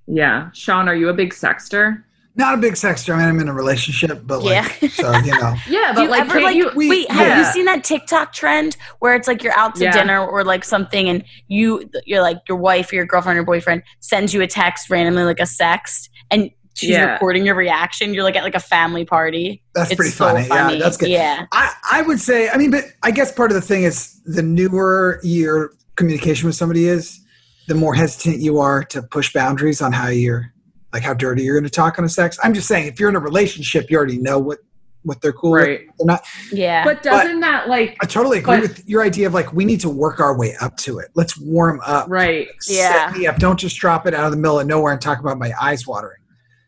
[0.07, 2.03] yeah sean are you a big sexter
[2.35, 3.13] Not a big sexter.
[3.13, 4.89] I mean, I'm in a relationship, but like, Yeah.
[4.89, 5.55] so you know.
[5.67, 7.09] yeah but you like ever like you we- wait?
[7.11, 9.91] Have you seen that TikTok trend where it's like you're out to Yeah.
[9.91, 13.81] dinner or like something, and you you're like your wife or your girlfriend or boyfriend
[14.01, 17.13] sends you a text randomly like a sext, and she's Yeah.
[17.13, 18.13] recording your reaction.
[18.13, 19.63] You're like at like a family party.
[19.75, 20.45] That's It's pretty so funny.
[20.47, 20.75] funny.
[20.77, 21.09] Yeah, that's good.
[21.09, 24.19] Yeah, I, I would say, I mean, but I guess part of the thing is
[24.25, 27.19] the newer your communication with somebody is,
[27.67, 30.53] the more hesitant you are to push boundaries on how you're,
[30.93, 32.37] like how dirty you're going to talk on a sex.
[32.43, 34.59] I'm just saying, if you're in a relationship, you already know what
[35.03, 35.81] what they're cool Right.
[35.87, 35.95] with.
[35.99, 36.25] They're not.
[36.51, 36.83] yeah.
[36.83, 39.79] but doesn't that like I totally agree But- with your idea of like we need
[39.81, 41.09] to work our way up to it.
[41.15, 42.07] Let's warm up.
[42.09, 43.07] right Yeah.
[43.11, 43.37] Set me up.
[43.37, 45.87] Don't just drop it out of the middle of nowhere and talk about my eyes
[45.87, 46.17] watering.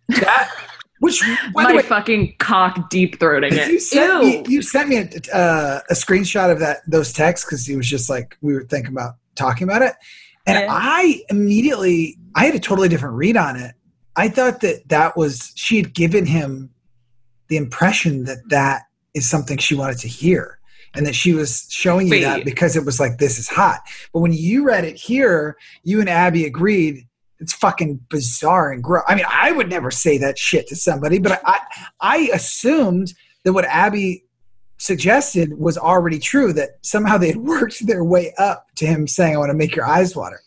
[0.10, 0.52] That,
[1.00, 1.22] which
[1.54, 3.70] by the my way, fucking cock deep throating it.
[3.70, 7.66] you sent me you sent me a, uh, a screenshot of that those texts because
[7.66, 9.94] he was just like we were thinking about talking about it.
[10.46, 10.68] And Yeah.
[10.70, 13.76] i immediately i had a totally different read on it.
[14.16, 16.72] I thought that that was she had given him
[17.48, 18.84] the impression that that
[19.14, 20.60] is something she wanted to hear
[20.96, 23.80] and that she was showing you that because it was like this is hot.
[24.12, 27.08] But when you read it here you and abby agreed
[27.40, 29.04] it's fucking bizarre and gross.
[29.08, 31.60] I mean, I would never say that shit to somebody, but I,
[32.02, 33.14] I assumed
[33.46, 34.26] that what Abby
[34.78, 36.54] suggested was already true.
[36.54, 39.76] That somehow they had worked their way up to him saying, "I want to make
[39.76, 40.42] your eyes water."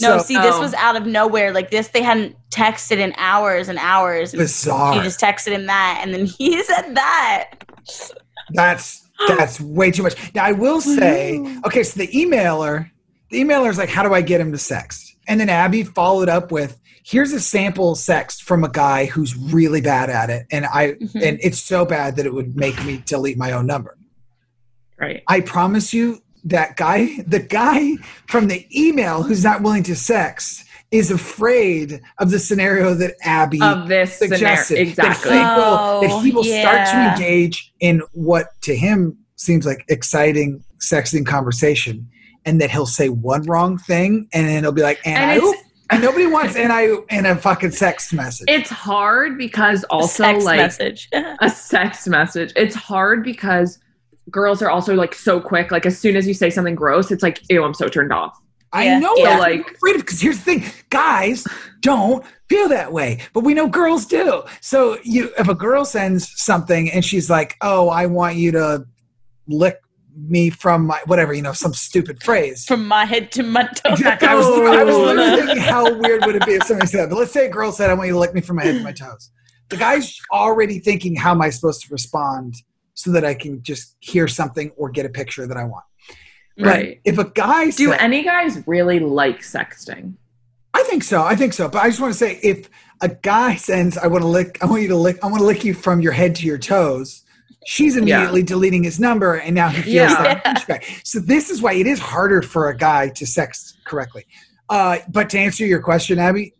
[0.00, 0.60] no, So see, this Oh.
[0.60, 1.52] was out of nowhere.
[1.52, 4.32] Like this, they hadn't texted in hours and hours.
[4.32, 4.94] And bizarre.
[4.94, 7.50] She just texted him that, and then he said that.
[8.52, 10.34] That's that's way too much.
[10.34, 12.90] Now I will say, okay, so the emailer,
[13.30, 15.03] the emailer is like, how do I get him to sext?
[15.26, 19.80] And then Abby followed up with, here's a sample sext from a guy who's really
[19.80, 21.22] bad at it, and I Mhm.
[21.22, 23.96] and it's so bad that it would make me delete my own number.
[24.98, 27.96] right I promise you, that guy, the guy
[28.28, 30.62] from the email who's not willing to sext,
[30.92, 34.78] is afraid of the scenario that Abby Of this scenario, suggested.
[34.78, 35.30] exactly.
[35.32, 39.66] That he will, that he will Oh, start to engage in what to him seems
[39.66, 42.06] like exciting, sexting conversation,
[42.44, 45.44] and that he'll say one wrong thing, and then he'll be like, and, And I,
[45.44, 45.56] oop,
[45.90, 48.46] and nobody wants and I in a fucking sext message.
[48.48, 51.08] It's hard because also Sex like message.
[51.40, 52.52] a sex message.
[52.56, 53.78] It's hard because
[54.30, 55.70] girls are also like so quick.
[55.70, 58.38] Like as soon as you say something gross, it's like, ew, I'm so turned off.
[58.72, 58.98] I Yeah.
[58.98, 59.38] know, Yeah.
[59.38, 61.46] Like- like, afraid because here's the thing: guys
[61.80, 64.42] don't feel that way, but we know girls do.
[64.60, 68.84] So you, if a girl sends something and she's like, "Oh, I want you to
[69.46, 69.76] lick
[70.16, 72.64] me from my whatever," you know, some stupid phrase.
[72.64, 73.92] From my head to my toe.
[73.92, 74.28] Exactly.
[74.28, 74.66] I was, oh.
[74.66, 77.10] I was literally thinking, how weird would it be if somebody said that?
[77.10, 78.76] But let's say a girl said, "I want you to lick me from my head
[78.78, 79.30] to my toes."
[79.70, 82.54] The guy's already thinking, "How am I supposed to respond
[82.94, 85.84] so that I can just hear something or get a picture that I want?"
[86.56, 87.00] But Right.
[87.04, 90.14] If a guy Do said- any guys really like sexting?
[90.72, 91.22] I think so.
[91.22, 91.68] I think so.
[91.68, 92.68] But I just want to say, if
[93.00, 95.44] a guy sends, "I want to lick," I want you to lick, I want to
[95.46, 97.22] lick you from your head to your toes.
[97.66, 100.22] She's immediately deleting his number, and now he feels Yeah.
[100.22, 101.00] that pushback.
[101.06, 104.26] So this is why it is harder for a guy to sex correctly.
[104.68, 106.54] Uh, but to answer your question, Abby,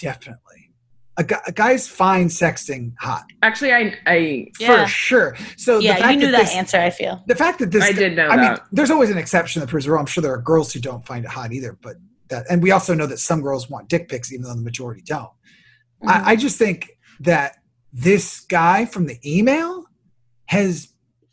[0.00, 0.70] definitely,
[1.16, 4.82] a, guy, a guys fine sexting hot Actually, I I Yeah.
[4.84, 5.36] for sure.
[5.56, 7.22] So the Yeah, fact you knew that this- answer, I feel.
[7.26, 9.86] the fact that this I did know I mean, there's always an exception that proves
[9.86, 10.00] the rule.
[10.00, 11.96] I'm sure there are girls who don't find it hot either, but
[12.28, 15.02] that and we also know that some girls want dick pics, even though the majority
[15.04, 15.24] don't.
[16.02, 16.08] Mm-hmm.
[16.08, 16.90] I, I just think
[17.20, 17.56] that
[17.92, 19.84] this guy from the email
[20.48, 20.88] has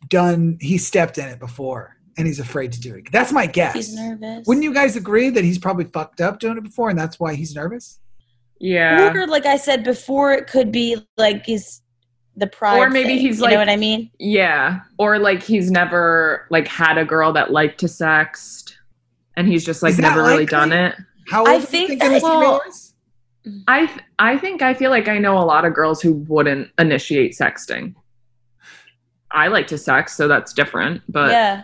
[0.10, 3.12] done he stepped in it before and he's afraid to do it.
[3.12, 3.74] That's my guess.
[3.74, 4.46] He's nervous.
[4.48, 7.34] Wouldn't you guys agree that he's probably fucked up doing it before and that's why
[7.36, 8.00] he's nervous?
[8.60, 9.12] yeah.
[9.14, 11.82] Or like I said before, it could be like he's
[12.38, 12.78] the pride.
[12.80, 14.12] Or maybe thing, he's you like- know what I mean?
[14.20, 14.80] Yeah.
[14.98, 18.74] Or like he's never like had a girl that liked to sext
[19.38, 20.96] and he's just like Is that never really done it.
[21.30, 22.62] How old I think think that- this email well.
[23.68, 26.70] I th- I think I feel like I know a lot of girls who wouldn't
[26.80, 27.94] initiate sexting.
[29.36, 31.02] I like to sex, so that's different.
[31.10, 31.64] But yeah.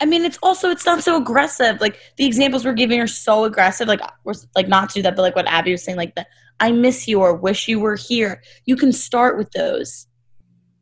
[0.00, 1.80] I mean, it's also it's not so aggressive.
[1.80, 3.86] Like the examples we're giving are so aggressive.
[3.88, 6.26] Like we're like not to do that, but like what Abby was saying, like the
[6.60, 10.06] "I miss you" or "Wish you were here." You can start with those,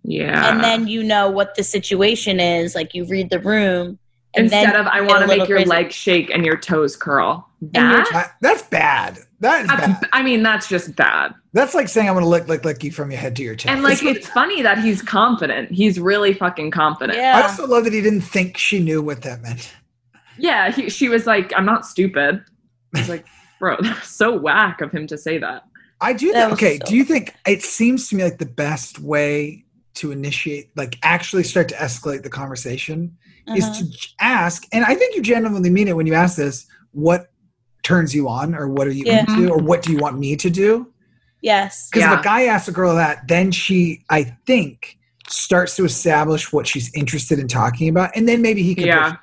[0.05, 0.51] yeah.
[0.51, 2.75] and then you know what the situation is.
[2.75, 3.99] Like you read the room,
[4.35, 5.69] and instead of I want to make your crazy.
[5.69, 7.47] legs shake and your toes curl.
[7.61, 9.19] That, That- that's bad.
[9.41, 10.09] That is that's, bad.
[10.13, 11.33] I mean, that's just bad.
[11.55, 13.71] That's like saying I'm gonna lick lick lick you from your head to your toe.
[13.71, 15.71] And like, It's- it's funny that he's confident.
[15.71, 17.17] He's really fucking confident.
[17.19, 17.39] Yeah.
[17.39, 19.73] I also love that he didn't think she knew what that meant.
[20.39, 20.71] Yeah.
[20.71, 22.43] He, she was like, "I'm not stupid."
[22.95, 23.25] I was like,
[23.59, 25.65] "Bro, that's so whack of him to say that."
[26.03, 26.53] I do That think.
[26.55, 29.65] Okay, so- do you think it seems to me like the best way
[29.95, 33.17] to initiate, like actually start to escalate the conversation,
[33.57, 33.75] is Uh-huh.
[33.81, 37.30] to ask, and I think you genuinely mean it when you ask this: what
[37.83, 39.21] turns you on, or what are you Yeah.
[39.21, 40.87] into, or what do you want me to do?
[41.43, 45.85] yes, Because if a guy asks a girl that, then she, I think, starts to
[45.87, 48.87] establish what she's interested in talking about, and then maybe he can.
[48.87, 49.17] Yeah.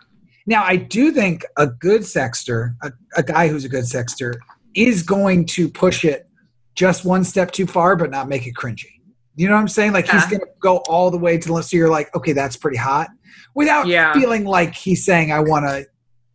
[0.47, 4.33] Now, I do think a good sexter, a, a guy who's a good sexter,
[4.73, 6.27] is going to push it
[6.73, 8.85] just one step too far, but not make it cringy.
[9.35, 9.93] You know what I'm saying?
[9.93, 12.55] Like he's going to go all the way to the so you're like, okay, that's
[12.55, 13.09] pretty hot,
[13.53, 14.13] without Yeah.
[14.13, 15.85] feeling like he's saying, I want to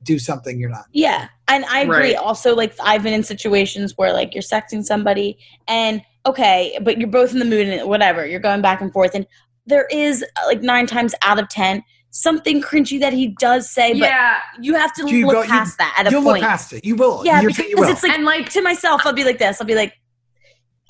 [0.03, 0.87] do something you're not.
[0.93, 1.97] Yeah, and I agree.
[1.97, 2.17] Right.
[2.17, 5.39] Also, like I've been in situations where like you're sexting somebody,
[5.69, 8.27] and okay, but you're both in the mood and whatever.
[8.27, 9.27] You're going back and forth, and
[9.67, 11.83] there is uh, like nine times out of ten
[12.15, 14.37] something cringy that he does say, but Yeah.
[14.61, 16.13] you have to You look go- you- past that at a point.
[16.25, 16.85] You'll look past it.
[16.85, 17.25] You will.
[17.25, 17.89] yeah, You're because you will.
[17.89, 19.63] it's like and like, to myself, I'll be like this.
[19.63, 19.95] I'll be like,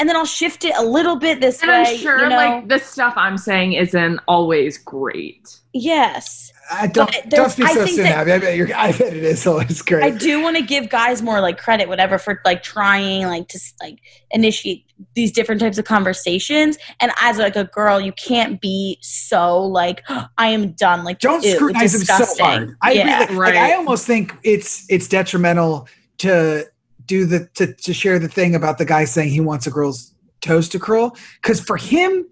[0.01, 1.77] and then I'll shift it a little bit this and way.
[1.93, 2.35] I'm sure you know?
[2.35, 5.61] like the stuff I'm saying isn't always great.
[5.73, 6.51] Yes.
[6.71, 8.33] I don't, but don't there's- speak I so think soon, that- Abby.
[8.33, 10.05] I bet, you're, I bet it is always great.
[10.05, 13.61] I do want to give guys more like credit, whatever, for like trying like to
[13.83, 13.99] like
[14.31, 16.79] initiate these different types of conversations.
[17.01, 20.03] And as like a girl, you can't be so like
[20.39, 21.05] I am done.
[21.05, 22.77] Like don't ew, scrutinize him so hard.
[22.81, 23.25] I yeah.
[23.25, 23.37] agree.
[23.37, 26.65] Like, like, I almost think it's it's detrimental to
[27.05, 30.15] do the to, to share the thing about the guy saying he wants a girl's
[30.41, 32.25] toes to curl because for him,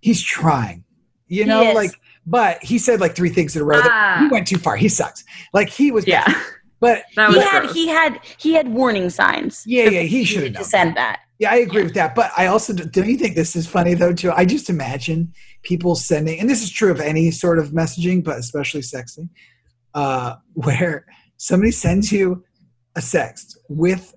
[0.00, 0.84] he's trying.
[1.26, 1.74] You He know, is.
[1.74, 1.92] like,
[2.26, 3.80] but he said like three things in a row.
[3.80, 4.18] that Ah.
[4.22, 4.76] he went too far.
[4.76, 5.24] He sucks.
[5.52, 6.06] Like he was.
[6.06, 6.24] Yeah.
[6.26, 6.36] bad.
[6.80, 7.72] But he had gross.
[7.74, 9.62] he had he had warning signs.
[9.66, 10.64] yeah, yeah, he should have known.
[10.64, 11.20] send that.
[11.38, 12.14] Yeah, I agree with that.
[12.14, 14.30] But I also don't you think this is funny though too?
[14.32, 18.38] I just imagine people sending, and this is true of any sort of messaging, but
[18.38, 19.28] especially sexting,
[19.94, 21.06] uh, where
[21.36, 22.44] somebody sends you
[22.96, 24.14] a sext with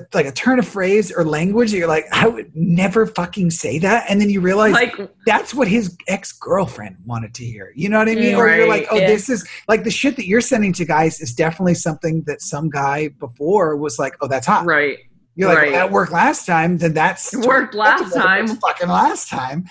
[0.00, 3.50] a, like a turn of phrase or language that you're like, I would never fucking
[3.50, 4.94] say that, and then you realize like
[5.26, 7.72] that's what his ex girlfriend wanted to hear.
[7.74, 8.34] You know what I mean?
[8.34, 9.06] Mm, or you're like, oh, yeah.
[9.08, 12.70] this is like the shit that you're sending to guys is definitely something that some
[12.70, 14.64] guy before was like, oh, that's hot.
[14.66, 14.98] right.
[15.38, 15.72] You're like Right.
[15.72, 18.46] that worked last time, then that's It worked last time.
[18.46, 19.66] Fucking last time.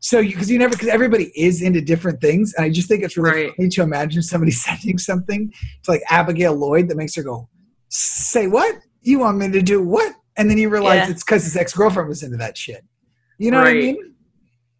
[0.00, 3.02] So you because you never because everybody is into different things, and I just think
[3.02, 3.52] it's really Right.
[3.54, 5.52] funny to imagine somebody sending something
[5.82, 7.50] to like Abigail Lloyd that makes her go,
[7.90, 8.76] "Say what?
[9.02, 11.10] You want me to do what?" And then you realize Yeah.
[11.10, 12.84] it's because his ex girlfriend was into that shit.
[13.38, 14.14] You know what I mean?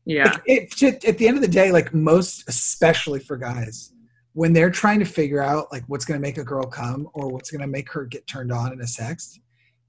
[0.04, 0.24] Yeah.
[0.24, 3.92] Like, it, just- at the end of the day, like most, especially for guys,
[4.32, 7.28] when they're trying to figure out like what's going to make a girl come or
[7.28, 9.38] what's going to make her get turned on in a sex,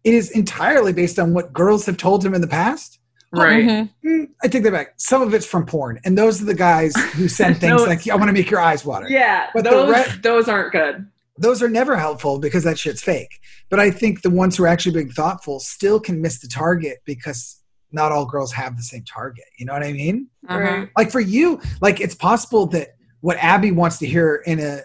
[0.03, 2.99] it is entirely based on what girls have told him in the past.
[3.33, 3.63] Right.
[3.63, 3.89] Mhm.
[4.03, 4.93] Mm, I take that back.
[4.97, 8.05] Some of it's from porn, and those are the guys who send things No, like,
[8.09, 9.47] "I want to make your eyes water." Yeah.
[9.53, 11.07] But those re- those aren't good.
[11.37, 13.39] Those are never helpful because that shit's fake.
[13.69, 16.99] But I think the ones who are actually being thoughtful still can miss the target
[17.05, 17.61] because
[17.91, 19.45] not all girls have the same target.
[19.57, 20.27] You know what I mean?
[20.47, 20.85] Uh-huh.
[20.97, 24.81] like for you like it's possible that what abby wants to hear in a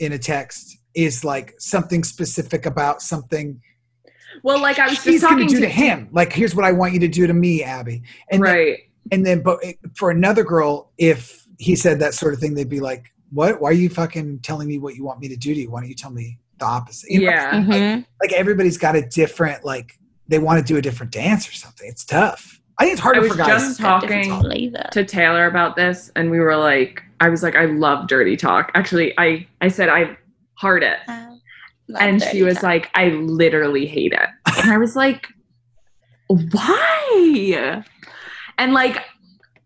[0.00, 3.60] in a text is like something specific about something
[4.42, 6.64] Well, like I was she's just going talking to do to him like here's what
[6.64, 8.02] i want you to do to me abby
[8.32, 8.78] and then, right.
[9.12, 9.60] and then but
[9.94, 13.70] for another girl if he said that sort of thing they'd be like what why
[13.70, 15.88] are you fucking telling me what you want me to do to you why don't
[15.88, 17.30] you tell me the opposite You know?
[17.30, 17.52] yeah.
[17.52, 18.06] Mhm.
[18.20, 21.88] like everybody's got a different like they want to do a different dance or something
[21.88, 25.04] it's tough i think it's harder I was for guys just Got different talking to
[25.04, 28.70] Taylor about this, and we were like, I was like, I love dirty talk.
[28.74, 30.16] Actually, I I said I
[30.54, 32.62] heart it, Love and she was talk.
[32.62, 34.28] like, I literally hate it,
[34.62, 35.26] and I was like,
[36.28, 37.82] why?
[38.58, 39.04] And like,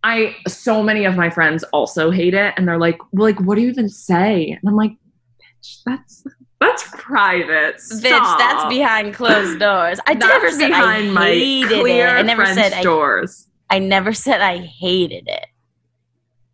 [0.05, 3.55] I so many of my friends also hate it, and they're like, well, like, what
[3.57, 4.51] do you even say?
[4.51, 6.25] And I'm like, bitch, that's
[6.61, 7.77] that's private.
[7.77, 9.99] Bitch, that's behind closed doors.
[10.07, 12.07] I never said I behind my hated it.
[12.07, 13.49] I never French said I, doors.
[13.71, 15.47] I never said I hated it.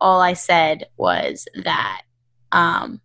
[0.01, 2.03] All I said was that
[2.53, 3.01] um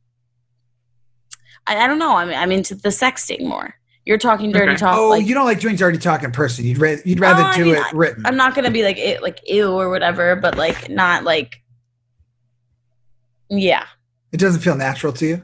[1.65, 2.17] I, I don't know.
[2.17, 3.73] I'm I'm into the sexting more.
[4.05, 4.77] You're talking dirty Okay.
[4.79, 4.97] talk.
[4.97, 7.47] oh like, you don't like doing dirty talk in person you'd, ra- you'd rather Oh,
[7.47, 10.35] I do mean, it written I'm not gonna be like it, like ew or whatever,
[10.35, 11.61] but like not like
[13.49, 13.85] yeah.
[14.31, 15.43] it doesn't feel natural to you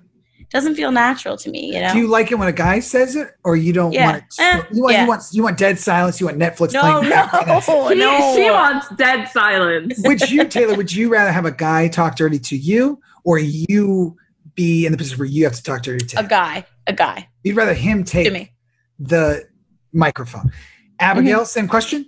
[0.50, 1.94] Doesn't feel natural to me, you know.
[1.94, 4.06] Do you like it when a guy says it, or you don't Yeah.
[4.12, 4.24] want it?
[4.40, 5.02] Eh, you want yeah.
[5.04, 6.20] you want you want dead silence.
[6.20, 7.10] You want Netflix no, playing.
[7.10, 7.90] no, and.
[7.94, 8.36] He- no.
[8.36, 10.00] She wants dead silence.
[10.04, 10.76] Would you, Taylor?
[10.76, 14.18] Would you rather have a guy talk dirty to you, or you
[14.56, 16.28] be in the position where you have to talk dirty to a him?
[16.28, 18.52] guy, a guy You'd rather him take me.
[19.00, 19.48] the
[19.92, 20.52] microphone.
[21.00, 21.46] Abigail, mm-hmm.
[21.46, 22.08] same question.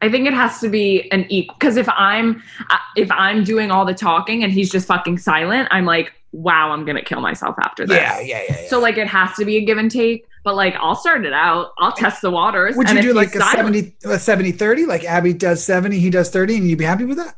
[0.00, 2.42] I think it has to be an equal because if I'm
[2.96, 6.84] if I'm doing all the talking and he's just fucking silent, I'm like, wow, I'm
[6.84, 7.96] gonna kill myself after this.
[7.96, 8.60] Yeah, yeah, yeah.
[8.62, 8.68] yeah.
[8.68, 11.32] So like it has to be a give and take, but like I'll start it
[11.32, 11.72] out.
[11.78, 12.76] I'll test the waters.
[12.76, 14.86] Would you if do like a silent- 70, a 70 30?
[14.86, 17.36] Like Abby does 70, he does 30, and you'd be happy with that?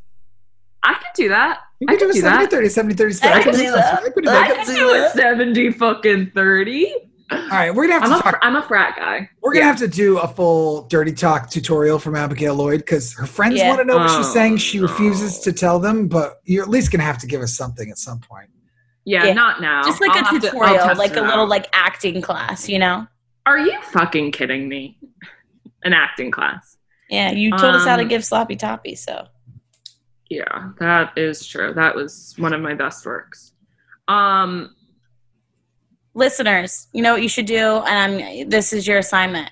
[0.83, 1.61] I could do that.
[1.81, 2.51] You I could do could a do 70 that.
[2.51, 3.33] 30, 70 30 split.
[3.33, 3.77] I could could do do that.
[3.77, 4.03] that.
[4.03, 4.51] I could do I that.
[4.61, 6.95] I could do a 70 fucking 30.
[7.33, 8.33] All right, we're gonna have I'm to a, talk.
[8.33, 9.31] fr- I'm a frat guy.
[9.41, 13.25] We're gonna have to do a full dirty talk tutorial from Abigail Lloyd because her
[13.27, 13.69] friends Yeah.
[13.69, 14.57] want to know what she's Oh, saying.
[14.57, 14.89] She no.
[14.89, 17.99] refuses to tell them, but you're at least gonna have to give us something at
[17.99, 18.49] some point.
[19.05, 19.33] Yeah, Yeah.
[19.35, 19.83] not now.
[19.85, 21.49] Just like I'll a have to- tutorial, like a little out.
[21.49, 23.07] like acting class, you know?
[23.47, 24.99] Are you fucking kidding me?
[25.85, 26.77] An acting class.
[27.11, 29.27] Yeah, you told us how to Um, give sloppy toppy, so
[30.31, 31.75] Yeah, that is true.
[31.75, 33.53] That was one of my best works.
[34.09, 34.75] Um,
[36.15, 39.51] listeners, you know what you should do, and I'm this is your assignment.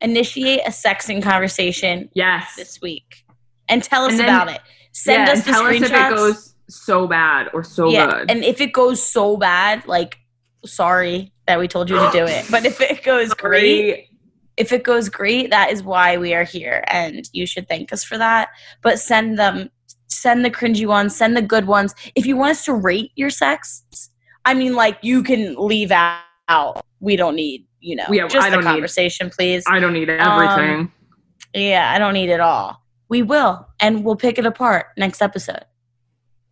[0.00, 2.54] Initiate a sexing conversation yes.
[2.56, 3.24] this week
[3.68, 4.60] and tell us And then- about it.
[4.92, 8.30] Send yeah, us the tell us if it goes so bad or so yeah, good.
[8.30, 10.16] and if it goes so bad, like
[10.64, 12.46] sorry that we told you to do it.
[12.50, 14.08] But if it goes great,
[14.56, 18.04] if it goes great, that is why we are here, and you should thank us
[18.04, 18.48] for that.
[18.82, 19.68] But send them,
[20.08, 21.94] send the cringy ones, send the good ones.
[22.14, 23.82] If you want us to rate your sex,
[24.44, 26.84] I mean, like you can leave out.
[27.00, 29.64] We don't need, you know, Yeah, just the don't need- conversation, please.
[29.66, 30.70] I don't need everything.
[30.80, 30.92] Um,
[31.54, 32.82] Yeah, I don't need it all.
[33.08, 35.64] We will, and we'll pick it apart next episode.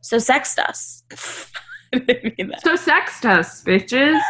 [0.00, 1.02] So sext us.
[1.94, 2.62] I didn't mean that.
[2.62, 4.20] so sext us, bitches.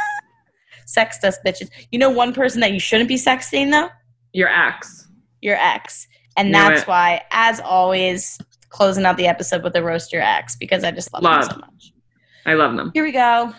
[0.87, 1.71] Sext us, bitches.
[1.91, 3.89] You know one person that you shouldn't be sexting though?
[4.33, 5.09] Your ex.
[5.41, 6.07] Your ex.
[6.37, 6.89] And Knew that's it.
[6.89, 8.39] why, as always,
[8.75, 11.49] closing out the episode with the roast your ex because I just love, Love.
[11.49, 11.93] them so much.
[12.45, 12.91] I love them.
[12.93, 13.55] Here we go.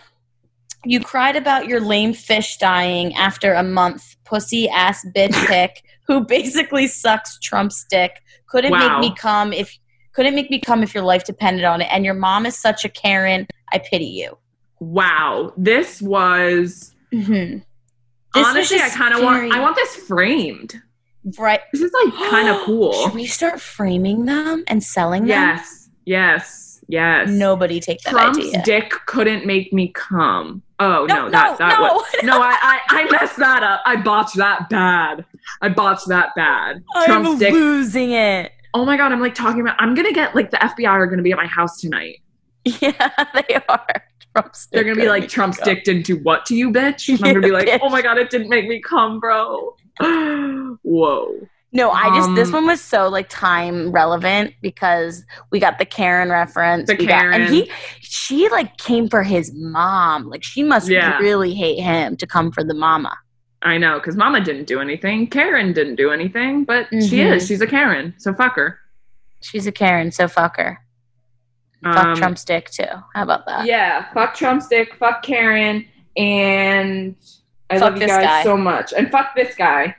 [0.83, 4.15] You cried about your lame fish dying after a month.
[4.25, 8.21] Pussy ass bitch pick who basically sucks Trump's dick.
[8.49, 8.99] Couldn't Wow.
[8.99, 9.75] make me come if
[10.13, 11.87] couldn't make me come if your life depended on it.
[11.91, 13.47] And your mom is such a Karen.
[13.71, 14.37] I pity you.
[14.79, 17.63] Wow, this was Mhm.
[18.33, 18.77] This honestly.
[18.81, 19.53] was I kind of want.
[19.53, 20.81] I want this framed.
[21.37, 21.61] Right.
[21.73, 22.93] This is like kind of cool.
[22.93, 25.29] Should we start framing them and selling them?
[25.29, 27.29] Yes, yes, Yes.
[27.29, 28.61] Nobody take that Trump's idea.
[28.63, 30.61] dick couldn't make me come.
[30.79, 32.39] Oh No, no, no, that no, was no.
[32.41, 33.81] I, I I messed that up.
[33.85, 35.25] I botched that bad.
[35.61, 36.83] I botched that bad.
[37.05, 37.53] Trump's I'm dick.
[37.53, 38.51] losing it.
[38.75, 39.77] Oh my god, I'm like talking about.
[39.79, 42.19] I'm gonna get like the FBI are gonna be at my house tonight.
[42.81, 42.91] Yeah,
[43.33, 44.03] they are.
[44.35, 47.09] Trump's They're gonna be like Trump's dick didn't do what to you, bitch.
[47.23, 49.75] I'm gonna be like, oh my god, it didn't make me come, bro.
[50.83, 51.47] Whoa.
[51.71, 55.85] No, I just this Um, one was so like time relevant because we got the
[55.85, 56.87] Karen reference.
[56.87, 57.69] The we got- and he
[57.99, 60.29] she like came for his mom.
[60.29, 61.17] Like she must Yeah.
[61.17, 63.17] really hate him to come for the mama.
[63.61, 65.25] I know, because Mama didn't do anything.
[65.25, 67.35] Karen didn't do anything, but she Mhm.
[67.37, 67.47] is.
[67.47, 68.79] She's a Karen, so fuck her.
[69.41, 70.79] She's a Karen, so fuck her.
[71.83, 72.83] Fuck Um, Trump's dick too.
[73.15, 73.65] How about that?
[73.65, 75.85] Yeah, fuck Trump's dick, fuck Karen,
[76.15, 77.15] and
[77.69, 78.43] I Fuck love you guys guy.
[78.43, 78.93] so much.
[78.93, 79.95] And fuck this guy.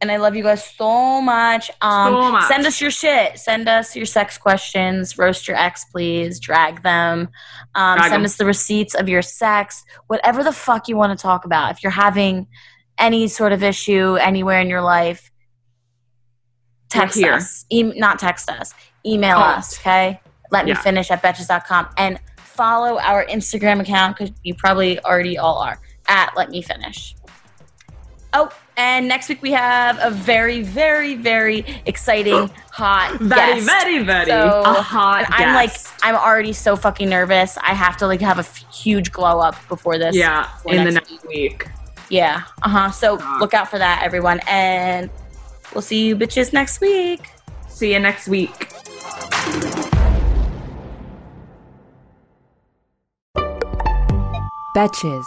[0.00, 1.70] And I love you guys so much.
[1.80, 2.44] Um, So much.
[2.48, 3.38] Send us your shit.
[3.38, 5.16] Send us your sex questions.
[5.16, 6.40] Roast your ex, please.
[6.40, 7.28] Drag them.
[7.74, 8.24] Um, Drag send 'em.
[8.24, 9.84] us the receipts of your sex.
[10.08, 11.70] Whatever the fuck you want to talk about.
[11.70, 12.48] If you're having
[12.98, 15.30] any sort of issue anywhere in your life,
[16.90, 17.64] text us.
[17.70, 18.74] E- not text us.
[19.06, 19.78] Email us.
[19.78, 20.20] Okay.
[20.50, 25.58] Let me finish at betches.com and follow our Instagram account because you probably already all
[25.58, 27.14] are at Let Me Finish.
[28.36, 33.66] Oh, and next week we have a very, very, very exciting, hot, Very, guest.
[33.66, 35.70] very, very So- a hot and I'm like.
[36.02, 37.56] I'm already so fucking nervous.
[37.58, 40.14] I have to like have a f- huge glow up before this.
[40.16, 41.68] Yeah, before in the next next week.
[42.10, 42.42] Yeah.
[42.62, 42.90] Uh huh.
[42.90, 45.08] So look out for that, everyone, and
[45.72, 47.30] we'll see you bitches next week.
[47.68, 48.68] See you next week.
[54.74, 55.24] Betches.